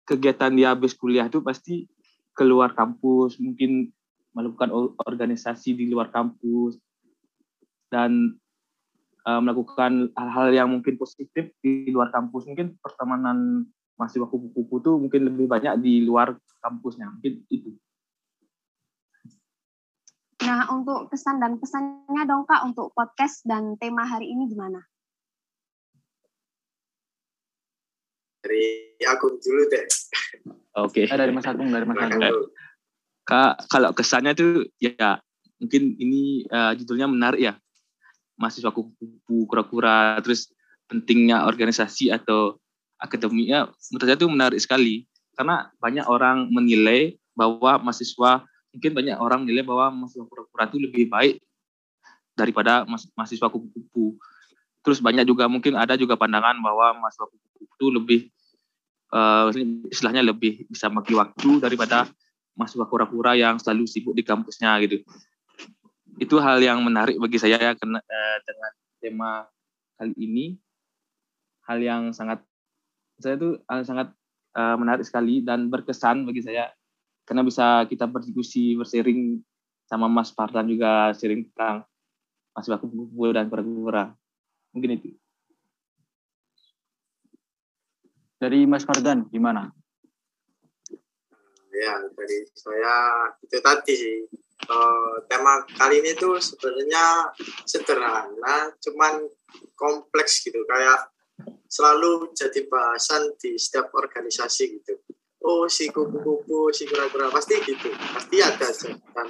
kegiatan 0.07 0.55
dia 0.55 0.71
habis 0.79 0.95
kuliah 0.95 1.27
tuh 1.27 1.43
pasti 1.43 1.91
keluar 2.31 2.79
kampus. 2.79 3.43
Mungkin 3.43 3.91
melakukan 4.39 4.71
organisasi 5.03 5.75
di 5.75 5.91
luar 5.91 6.15
kampus. 6.15 6.79
Dan 7.91 8.39
uh, 9.27 9.41
melakukan 9.43 10.15
hal-hal 10.15 10.55
yang 10.55 10.71
mungkin 10.71 10.95
positif 10.95 11.51
di 11.59 11.91
luar 11.91 12.15
kampus. 12.15 12.47
Mungkin 12.47 12.79
pertemanan 12.79 13.67
mahasiswa 13.99 14.31
kupu-kupu 14.31 14.79
tuh 14.79 14.95
mungkin 14.95 15.27
lebih 15.27 15.51
banyak 15.51 15.83
di 15.83 16.07
luar 16.07 16.39
kampusnya. 16.63 17.11
Mungkin 17.19 17.43
itu 17.51 17.75
Nah, 20.49 20.65
untuk 20.73 21.13
kesan 21.13 21.45
dan 21.45 21.61
pesannya 21.61 22.25
dong 22.25 22.49
Kak 22.49 22.65
untuk 22.65 22.97
podcast 22.97 23.45
dan 23.45 23.77
tema 23.77 24.09
hari 24.09 24.33
ini 24.33 24.49
gimana? 24.49 24.81
Dari 28.41 28.97
aku 29.05 29.37
dulu 29.37 29.69
deh. 29.69 29.85
Oke. 30.81 31.05
Okay. 31.05 31.13
Dari 31.13 31.37
Mas 31.37 31.45
Agung, 31.45 31.69
dari 31.69 31.85
Mas 31.85 32.01
Agung. 32.01 32.49
Kak, 33.29 33.69
kalau 33.69 33.93
kesannya 33.93 34.33
tuh 34.33 34.65
ya 34.81 35.21
mungkin 35.61 36.01
ini 36.01 36.49
uh, 36.49 36.73
judulnya 36.81 37.13
menarik 37.13 37.45
ya. 37.45 37.53
Mahasiswa 38.41 38.73
kupu 38.73 39.45
kura-kura, 39.45 40.17
terus 40.25 40.49
pentingnya 40.89 41.45
organisasi 41.45 42.09
atau 42.09 42.57
akademiknya 42.97 43.69
menurut 43.93 44.07
saya 44.09 44.17
itu 44.17 44.29
menarik 44.33 44.61
sekali. 44.65 45.05
karena 45.39 45.71
banyak 45.79 46.03
orang 46.11 46.51
menilai 46.51 47.15
bahwa 47.39 47.79
mahasiswa 47.79 48.48
mungkin 48.73 48.93
banyak 48.93 49.17
orang 49.17 49.45
menilai 49.45 49.65
bahwa 49.65 50.05
mahasiswa 50.05 50.25
pura-pura 50.29 50.69
itu 50.69 50.79
lebih 50.79 51.05
baik 51.09 51.41
daripada 52.37 52.87
mahasiswa 52.87 53.49
kupu-kupu. 53.51 54.15
Terus 54.87 55.03
banyak 55.03 55.27
juga 55.27 55.51
mungkin 55.51 55.75
ada 55.75 55.99
juga 55.99 56.15
pandangan 56.15 56.55
bahwa 56.63 57.03
mahasiswa 57.03 57.27
kupu-kupu 57.27 57.63
itu 57.67 57.87
lebih 57.91 58.21
uh, 59.13 59.51
istilahnya 59.91 60.23
lebih 60.23 60.69
bisa 60.71 60.87
bagi 60.93 61.17
waktu 61.17 61.59
daripada 61.59 62.07
mahasiswa 62.55 62.87
pura-pura 62.87 63.35
yang 63.35 63.59
selalu 63.59 63.87
sibuk 63.91 64.15
di 64.15 64.23
kampusnya 64.23 64.79
gitu. 64.87 65.03
Itu 66.19 66.43
hal 66.43 66.59
yang 66.63 66.83
menarik 66.83 67.19
bagi 67.19 67.39
saya 67.39 67.59
ya 67.59 67.73
kena, 67.75 68.03
uh, 68.03 68.37
dengan 68.47 68.73
tema 68.99 69.31
kali 69.99 70.15
ini. 70.19 70.47
Hal 71.67 71.85
yang 71.85 72.17
sangat 72.17 72.41
saya 73.19 73.37
itu 73.37 73.61
sangat 73.85 74.15
uh, 74.55 74.77
menarik 74.79 75.05
sekali 75.05 75.43
dan 75.43 75.69
berkesan 75.69 76.25
bagi 76.25 76.41
saya 76.41 76.71
karena 77.29 77.45
bisa 77.45 77.85
kita 77.85 78.09
berdiskusi, 78.09 78.73
bersharing 78.81 79.45
sama 79.85 80.09
Mas 80.09 80.33
Partan 80.33 80.65
juga 80.65 81.13
sharing 81.13 81.45
tentang 81.53 81.85
Mas 82.57 82.65
Baku 82.65 82.89
Buku 82.89 83.37
dan 83.37 83.53
Pura 83.53 84.09
Mungkin 84.73 84.97
itu. 84.97 85.13
Dari 88.41 88.65
Mas 88.65 88.89
Fardan, 88.89 89.29
gimana? 89.29 89.69
Ya, 91.69 91.95
dari 92.17 92.49
saya 92.57 92.97
itu 93.45 93.59
tadi 93.61 93.93
sih. 93.93 94.19
Uh, 94.69 95.25
tema 95.31 95.65
kali 95.79 96.05
ini 96.05 96.13
tuh 96.19 96.37
sebenarnya 96.37 97.33
sederhana, 97.65 98.73
cuman 98.81 99.27
kompleks 99.77 100.45
gitu. 100.45 100.61
Kayak 100.69 101.09
selalu 101.69 102.33
jadi 102.37 102.69
bahasan 102.69 103.33
di 103.41 103.57
setiap 103.57 103.93
organisasi 103.93 104.81
gitu 104.81 104.97
oh 105.45 105.71
si 105.71 105.91
kupu-kupu 105.93 106.75
si 106.75 106.89
kura-kura. 106.89 107.31
Pasti 107.31 107.61
gitu. 107.63 107.91
Pasti 107.95 108.37
ada 108.43 108.69
dan 109.15 109.29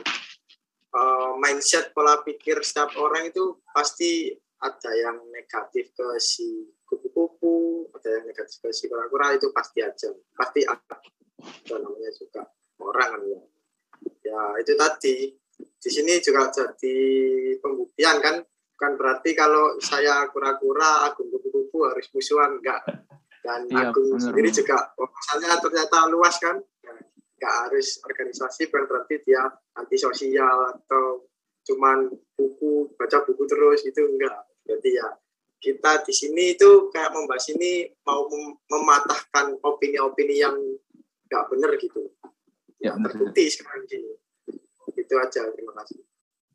uh, 0.94 1.32
mindset 1.36 1.92
pola 1.92 2.20
pikir 2.24 2.64
setiap 2.64 2.96
orang 2.96 3.28
itu 3.28 3.60
pasti 3.68 4.32
ada 4.58 4.90
yang 4.96 5.22
negatif 5.30 5.94
ke 5.94 6.06
si 6.18 6.66
kupu-kupu 6.82 7.86
ada 7.94 8.18
yang 8.18 8.24
negatif 8.26 8.58
ke 8.58 8.68
si 8.72 8.88
kura-kura 8.88 9.36
itu 9.36 9.52
pasti 9.52 9.84
aja. 9.84 10.08
Pasti 10.32 10.64
ada. 10.64 10.96
Namanya 11.70 12.10
juga 12.16 12.42
orang 12.82 13.08
kan 13.14 13.22
ya. 13.28 13.40
Ya 14.24 14.40
itu 14.62 14.72
tadi. 14.74 15.16
Di 15.58 15.90
sini 15.90 16.22
juga 16.22 16.50
jadi 16.54 16.98
pembuktian 17.58 18.18
kan? 18.22 18.38
Bukan 18.78 18.92
berarti 18.94 19.34
kalau 19.34 19.74
saya 19.82 20.22
kura-kura 20.30 21.06
agung 21.06 21.30
kupu-kupu 21.34 21.82
harus 21.86 22.06
musuhan. 22.14 22.62
Enggak 22.62 22.82
dan 23.44 23.60
iya, 23.70 23.90
aku 23.90 24.00
bener, 24.14 24.22
sendiri 24.22 24.50
bener. 24.50 24.58
juga 24.60 24.76
misalnya 24.98 25.50
ternyata 25.62 25.96
luas 26.10 26.36
kan 26.42 26.56
ya, 26.58 26.92
nggak 27.38 27.54
harus 27.66 28.02
organisasi 28.02 28.66
bukan 28.68 28.84
berarti 28.90 29.14
dia 29.22 29.42
anti 29.78 29.96
sosial 29.96 30.74
atau 30.74 31.28
cuman 31.68 32.08
buku 32.34 32.96
baca 32.96 33.18
buku 33.28 33.42
terus 33.44 33.84
itu 33.84 34.00
enggak. 34.00 34.48
Jadi 34.64 34.90
ya 34.96 35.08
kita 35.58 36.06
di 36.06 36.14
sini 36.14 36.54
itu 36.54 36.88
kayak 36.94 37.12
membahas 37.12 37.50
ini 37.52 37.90
mau 38.06 38.24
mem 38.30 38.56
mematahkan 38.70 39.58
opini-opini 39.60 40.40
yang 40.40 40.56
nggak 41.28 41.44
benar 41.52 41.70
gitu. 41.76 42.08
Ya, 42.78 42.94
ya 42.94 43.02
terbukti 43.04 43.50
sekarang 43.50 43.84
ini 43.90 44.14
itu 44.96 45.14
aja 45.18 45.42
terima 45.52 45.72
kasih. 45.82 46.00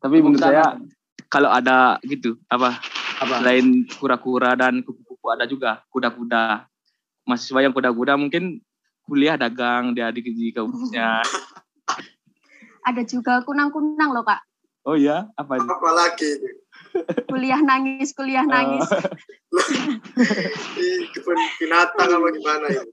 Tapi 0.00 0.16
menurut 0.20 0.40
saya 0.40 0.76
kalau 1.30 1.50
ada 1.52 2.00
gitu 2.04 2.36
apa 2.50 2.80
apa? 3.22 3.34
selain 3.40 3.86
kura-kura 3.96 4.56
dan 4.58 4.82
kupu-kupu 4.82 5.26
ada 5.30 5.44
juga 5.48 5.84
kuda-kuda 5.88 6.68
mahasiswa 7.24 7.60
yang 7.64 7.72
kuda-kuda 7.72 8.16
mungkin 8.16 8.60
kuliah 9.04 9.36
dagang 9.36 9.92
dia 9.92 10.08
di, 10.12 10.24
di 10.24 10.48
kampusnya. 10.52 11.20
Ada 12.88 13.02
juga 13.08 13.40
kunang-kunang 13.44 14.12
loh 14.12 14.24
kak. 14.24 14.44
Oh 14.84 14.92
iya, 14.92 15.32
apa 15.40 15.56
itu? 15.56 15.64
Lagi? 15.64 16.30
kuliah 17.26 17.60
nangis, 17.64 18.12
kuliah 18.12 18.44
nangis. 18.44 18.84
di 20.76 20.88
kebun 21.14 21.38
binatang 21.56 22.10
apa 22.12 22.28
gimana 22.36 22.66
ya? 22.68 22.82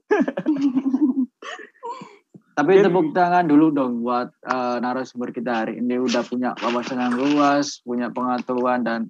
Tapi 2.52 2.84
tepuk 2.84 3.16
tangan 3.16 3.48
dulu 3.48 3.72
dong 3.72 4.04
buat 4.04 4.28
uh, 4.44 4.76
narasumber 4.76 5.32
kita 5.32 5.64
hari 5.64 5.80
ini 5.80 5.96
udah 5.96 6.20
punya 6.24 6.52
wawasan 6.60 7.00
yang 7.00 7.16
luas, 7.16 7.80
punya 7.80 8.12
pengetahuan 8.12 8.84
dan 8.84 9.08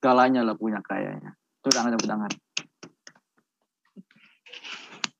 segalanya 0.00 0.40
lah 0.40 0.56
punya 0.56 0.80
kayaknya. 0.80 1.36
Tepuk 1.60 1.72
tangan, 1.76 1.92
tepuk 1.96 2.08
tangan. 2.08 2.32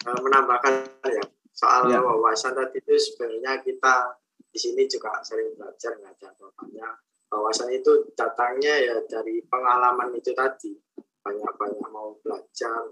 Eh, 0.02 0.18
menambahkan 0.18 0.74
ya 1.06 1.22
soal 1.54 1.86
ya. 1.86 2.02
wawasan 2.02 2.58
tadi 2.58 2.82
itu 2.82 2.90
sebenarnya 2.98 3.62
kita 3.62 4.18
di 4.50 4.58
sini 4.58 4.82
juga 4.90 5.22
sering 5.22 5.54
belajar 5.54 5.94
nggak 5.94 6.18
ada 6.18 6.34
apa 6.34 6.90
wawasan 7.30 7.70
itu 7.70 8.10
datangnya 8.18 8.82
ya 8.82 8.96
dari 9.06 9.40
pengalaman 9.46 10.10
itu 10.18 10.34
tadi 10.34 10.74
banyak-banyak 11.22 11.86
mau 11.94 12.18
belajar 12.18 12.90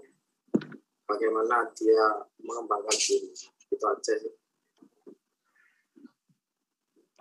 bagaimana 1.03 1.67
dia 1.75 2.23
mengembangkan 2.39 2.95
diri 2.95 3.27
itu 3.71 3.85
aja 3.85 4.13
sih. 4.15 4.33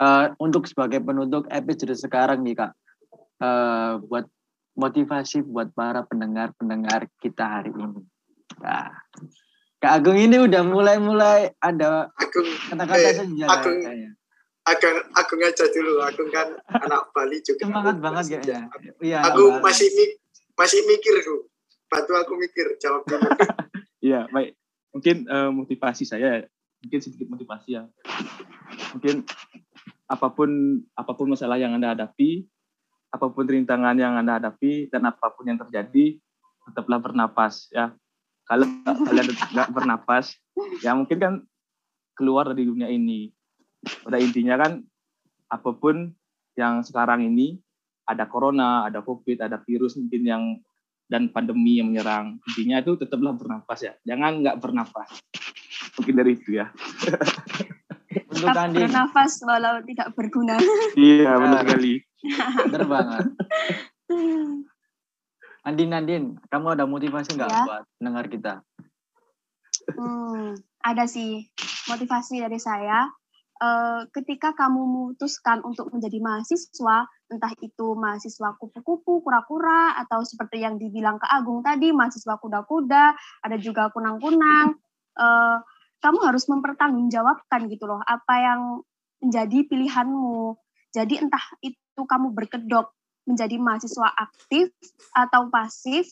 Uh, 0.01 0.33
untuk 0.41 0.65
sebagai 0.65 1.03
penutup 1.05 1.45
episode 1.53 1.93
sekarang 1.93 2.41
nih 2.41 2.57
kak, 2.57 2.73
uh, 3.43 4.01
buat 4.01 4.25
motivasi 4.79 5.45
buat 5.45 5.77
para 5.77 6.07
pendengar-pendengar 6.09 7.11
kita 7.21 7.45
hari 7.61 7.75
ini. 7.75 8.01
Nah, 8.65 8.89
Kak 9.81 9.93
Agung 9.97 10.21
ini 10.21 10.37
udah 10.37 10.61
mulai-mulai 10.61 11.57
ada 11.57 12.13
kata-kata 12.13 13.01
eh, 13.01 13.17
senja 13.17 13.49
Agung, 13.49 13.81
kayaknya. 13.81 14.13
Agung, 14.69 14.97
Agung 15.17 15.41
aja 15.41 15.65
dulu. 15.73 15.93
Agung 16.05 16.29
kan 16.29 16.49
anak 16.69 17.09
Bali 17.17 17.41
juga. 17.41 17.65
Semangat 17.65 17.97
banget 17.97 18.25
kayaknya. 18.29 18.69
Iya. 19.01 19.19
Aku 19.33 19.57
masih 19.65 19.89
mi 19.97 20.05
masih 20.53 20.85
mikir 20.85 21.25
tuh. 21.25 21.49
Bantu 21.89 22.13
aku 22.13 22.33
mikir 22.37 22.77
jawab 22.77 23.09
dulu. 23.09 23.25
Iya, 24.01 24.25
baik. 24.33 24.57
Mungkin 24.97 25.29
uh, 25.29 25.53
motivasi 25.53 26.09
saya 26.09 26.49
mungkin 26.81 27.01
sedikit 27.05 27.29
motivasi 27.29 27.77
ya. 27.77 27.85
Mungkin 28.97 29.29
apa 30.09 30.33
pun 30.33 30.81
apa 30.97 31.13
pun 31.13 31.29
masalah 31.29 31.61
yang 31.61 31.77
Anda 31.77 31.93
hadapi, 31.93 32.49
apa 33.13 33.29
pun 33.29 33.45
rintangan 33.45 33.93
yang 34.01 34.17
Anda 34.17 34.41
hadapi 34.41 34.89
dan 34.89 35.05
apa 35.05 35.37
pun 35.37 35.53
yang 35.53 35.61
terjadi, 35.61 36.17
tetaplah 36.65 36.97
bernapas 36.97 37.69
ya 37.77 37.93
kalau 38.51 38.67
kalian 39.07 39.31
nggak 39.31 39.71
bernapas 39.71 40.35
ya 40.83 40.91
mungkin 40.99 41.19
kan 41.23 41.35
keluar 42.19 42.51
dari 42.51 42.67
dunia 42.67 42.91
ini. 42.91 43.31
Pada 43.81 44.19
intinya 44.19 44.59
kan 44.59 44.83
apa 45.47 45.71
pun 45.73 46.11
yang 46.59 46.83
sekarang 46.83 47.23
ini 47.31 47.63
ada 48.05 48.27
corona 48.27 48.91
ada 48.91 49.07
covid 49.07 49.39
ada 49.39 49.63
virus 49.63 49.95
mungkin 49.95 50.23
yang 50.27 50.43
dan 51.07 51.31
pandemi 51.31 51.79
yang 51.79 51.95
menyerang. 51.95 52.43
Intinya 52.51 52.83
itu 52.83 52.99
tetaplah 52.99 53.39
bernapas 53.39 53.87
ya. 53.87 53.95
Jangan 54.03 54.43
nggak 54.43 54.59
bernapas. 54.59 55.09
Mungkin 55.97 56.15
dari 56.19 56.35
itu 56.35 56.59
ya. 56.59 56.75
Untuk 58.31 58.51
Tetap 58.51 58.75
bernafas 58.75 59.39
walau 59.47 59.79
tidak 59.87 60.11
berguna. 60.19 60.59
Iya 60.99 61.39
benar 61.39 61.63
sekali. 61.63 62.03
Benar 62.67 62.85
banget 62.91 63.27
Andin, 65.61 65.93
Andin, 65.93 66.25
kamu 66.49 66.73
ada 66.73 66.85
motivasi 66.89 67.37
nggak 67.37 67.51
ya. 67.53 67.63
buat 67.69 67.85
dengar 68.01 68.25
kita? 68.33 68.53
Hmm, 69.93 70.57
ada 70.81 71.05
sih 71.05 71.49
motivasi 71.89 72.41
dari 72.41 72.57
saya. 72.57 73.09
Uh, 73.61 74.09
ketika 74.17 74.57
kamu 74.57 74.81
memutuskan 74.81 75.61
untuk 75.61 75.93
menjadi 75.93 76.17
mahasiswa, 76.17 77.05
entah 77.29 77.53
itu 77.61 77.93
mahasiswa 77.93 78.57
kupu-kupu, 78.57 79.21
kura-kura, 79.21 80.01
atau 80.01 80.25
seperti 80.25 80.65
yang 80.65 80.81
dibilang 80.81 81.21
ke 81.21 81.29
Agung 81.29 81.61
tadi, 81.61 81.93
mahasiswa 81.93 82.41
kuda-kuda, 82.41 83.13
ada 83.45 83.57
juga 83.61 83.93
kunang-kunang, 83.93 84.81
uh, 85.21 85.61
kamu 86.01 86.19
harus 86.25 86.49
mempertanggungjawabkan 86.49 87.69
gitu 87.69 87.85
loh 87.85 88.01
apa 88.01 88.35
yang 88.41 88.61
menjadi 89.21 89.69
pilihanmu. 89.69 90.57
Jadi 90.97 91.21
entah 91.21 91.45
itu 91.61 92.01
kamu 92.01 92.33
berkedok 92.33 92.97
menjadi 93.31 93.57
mahasiswa 93.63 94.11
aktif 94.19 94.75
atau 95.15 95.47
pasif, 95.47 96.11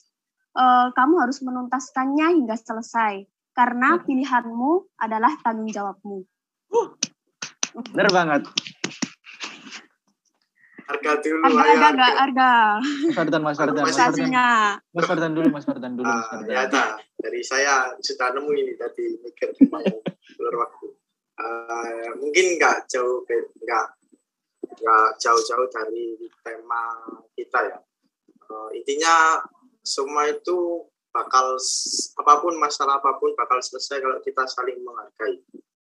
uh, 0.55 0.95
kamu 0.95 1.15
harus 1.19 1.43
menuntaskannya 1.43 2.39
hingga 2.39 2.55
selesai 2.55 3.27
karena 3.59 3.99
pilihanmu 4.07 4.87
adalah 5.03 5.35
tanggung 5.43 5.67
jawabmu. 5.67 6.23
Benar 7.91 8.09
banget. 8.15 8.43
Harga 10.89 11.13
dulu. 11.21 11.43
Harga, 11.45 11.63
harga, 11.63 11.85
harga, 11.85 12.07
harga. 12.17 12.51
Mas 13.05 13.13
Fardan, 13.13 13.41
Mas 13.45 13.59
Fardan. 13.61 13.83
Mas 13.85 13.97
Fardan. 13.99 14.31
Mas 14.95 15.05
Fardan 15.05 15.33
dulu, 15.37 15.49
Mas 15.53 15.65
Fardan 15.69 15.93
dulu. 15.99 16.09
Mas 16.09 16.27
Fardan. 16.33 16.49
Uh, 16.49 16.55
ya, 16.55 16.63
tak. 16.71 16.89
Dari 17.19 17.43
saya 17.45 17.93
sudah 18.01 18.33
nemu 18.33 18.51
ini 18.57 18.73
tadi 18.79 19.05
mikir 19.21 19.53
keluar 19.59 20.55
waktu. 20.65 20.87
Uh, 21.39 22.11
mungkin 22.19 22.57
nggak 22.57 22.89
jauh, 22.91 23.23
nggak 23.63 23.87
nggak 24.79 25.19
jauh-jauh 25.19 25.67
dari 25.71 26.17
tema 26.43 26.83
kita 27.35 27.63
ya. 27.67 27.79
Uh, 28.49 28.73
intinya 28.73 29.45
semua 29.85 30.25
itu 30.31 30.89
bakal 31.13 31.59
apa 32.23 32.35
pun 32.41 32.57
masalah 32.57 32.97
apa 33.03 33.19
pun 33.19 33.35
bakal 33.35 33.61
selesai 33.61 34.01
kalau 34.01 34.21
kita 34.23 34.47
saling 34.47 34.81
menghargai. 34.81 35.43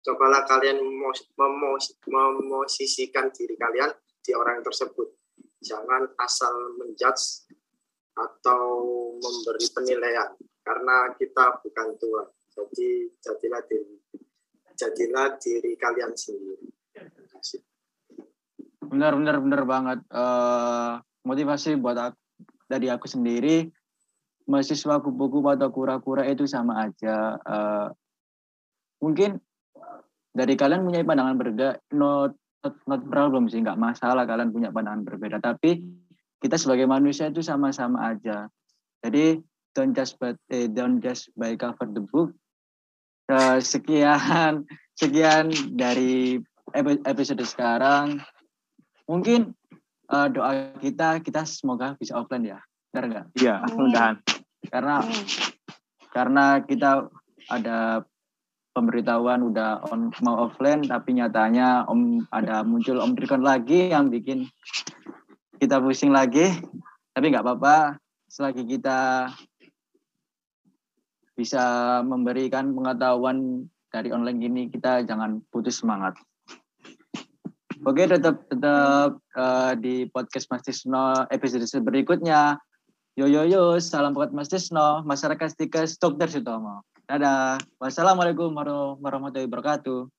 Cobalah 0.05 0.45
kalian 0.45 0.85
memosisikan 0.85 3.33
diri 3.33 3.57
kalian 3.57 3.89
di 4.21 4.37
orang 4.37 4.61
tersebut. 4.61 5.17
Jangan 5.65 6.13
asal 6.21 6.77
menjudge 6.77 7.49
atau 8.13 8.85
memberi 9.17 9.65
penilaian 9.73 10.37
karena 10.61 11.09
kita 11.17 11.57
bukan 11.65 11.97
Tuhan. 11.97 12.29
Jadi 12.55 13.11
jadilah 13.19 13.65
diri 13.65 13.97
jadilah 14.75 15.39
diri 15.39 15.73
kalian 15.79 16.13
sendiri. 16.13 16.69
Terima 18.85 18.91
kasih. 18.91 18.93
Benar 18.93 19.13
benar 19.17 19.37
benar 19.41 19.63
banget. 19.65 19.99
Uh, 20.13 20.93
motivasi 21.25 21.81
buat 21.81 21.97
aku, 21.97 22.19
dari 22.69 22.89
aku 22.93 23.07
sendiri 23.09 23.73
mahasiswa 24.45 25.01
kupu-kupu 25.01 25.49
atau 25.57 25.73
kura-kura 25.73 26.29
itu 26.29 26.45
sama 26.45 26.85
aja. 26.85 27.41
Uh, 27.41 27.89
mungkin 29.01 29.41
dari 30.35 30.55
kalian 30.59 30.85
punya 30.85 31.01
pandangan 31.07 31.37
berbeda, 31.39 31.69
not, 31.95 32.37
not, 32.61 32.75
not 32.85 33.03
problem 33.09 33.49
sih, 33.49 33.63
nggak 33.63 33.81
masalah 33.81 34.29
kalian 34.29 34.53
punya 34.53 34.69
pandangan 34.69 35.07
berbeda. 35.07 35.41
Tapi 35.41 35.81
kita 36.43 36.61
sebagai 36.61 36.85
manusia 36.85 37.33
itu 37.33 37.41
sama-sama 37.41 38.13
aja. 38.13 38.51
Jadi 39.01 39.41
don't 39.73 39.97
just 39.97 40.21
but 40.21 40.37
eh, 40.53 40.69
don't 40.69 41.01
just 41.01 41.33
by 41.39 41.57
cover 41.57 41.89
the 41.89 42.05
book. 42.05 42.37
Uh, 43.25 43.57
sekian 43.65 44.69
sekian 45.01 45.49
dari 45.73 46.37
episode 47.09 47.41
sekarang. 47.49 48.21
Mungkin 49.05 49.53
uh, 50.09 50.29
doa 50.33 50.73
kita 50.81 51.21
kita 51.21 51.45
semoga 51.45 51.97
bisa 52.01 52.17
offline 52.17 52.57
ya. 52.57 52.59
Benar 52.93 53.05
nggak? 53.11 53.27
Iya, 53.37 53.55
mudah 53.75 54.17
karena 54.69 55.05
karena 56.15 56.45
kita 56.65 57.11
ada 57.53 58.07
pemberitahuan 58.75 59.45
udah 59.45 59.87
on 59.93 60.11
mau 60.25 60.49
offline 60.49 60.83
tapi 60.89 61.15
nyatanya 61.15 61.87
om 61.87 62.25
ada 62.33 62.65
muncul 62.65 62.99
om 62.99 63.15
Trikon 63.15 63.45
lagi 63.45 63.93
yang 63.93 64.09
bikin 64.09 64.49
kita 65.61 65.79
pusing 65.79 66.11
lagi. 66.11 66.51
Tapi 67.15 67.31
nggak 67.31 67.47
apa-apa 67.47 67.99
selagi 68.27 68.67
kita 68.67 69.31
bisa 71.35 71.63
memberikan 72.03 72.75
pengetahuan 72.75 73.67
dari 73.91 74.11
online 74.11 74.39
gini 74.43 74.63
kita 74.71 75.07
jangan 75.07 75.43
putus 75.51 75.83
semangat 75.83 76.19
oke 77.85 78.03
tetap 78.09 78.37
tetap 78.49 79.21
uh, 79.37 79.73
di 79.79 80.09
podcast 80.11 80.49
Mas 80.51 80.65
Tisno 80.65 81.29
episode 81.31 81.65
berikutnya 81.85 82.59
Yo 83.15 83.31
yo 83.31 83.47
yo, 83.47 83.79
salam 83.79 84.11
buat 84.11 84.35
Mas 84.35 84.51
Tisno, 84.51 85.07
masyarakat 85.07 85.47
Stikes, 85.55 86.03
Dokter 86.03 86.27
Sutomo. 86.27 86.83
Dadah. 87.07 87.63
Wassalamualaikum 87.79 88.51
warahmatullahi 88.51 89.47
wabarakatuh. 89.47 90.11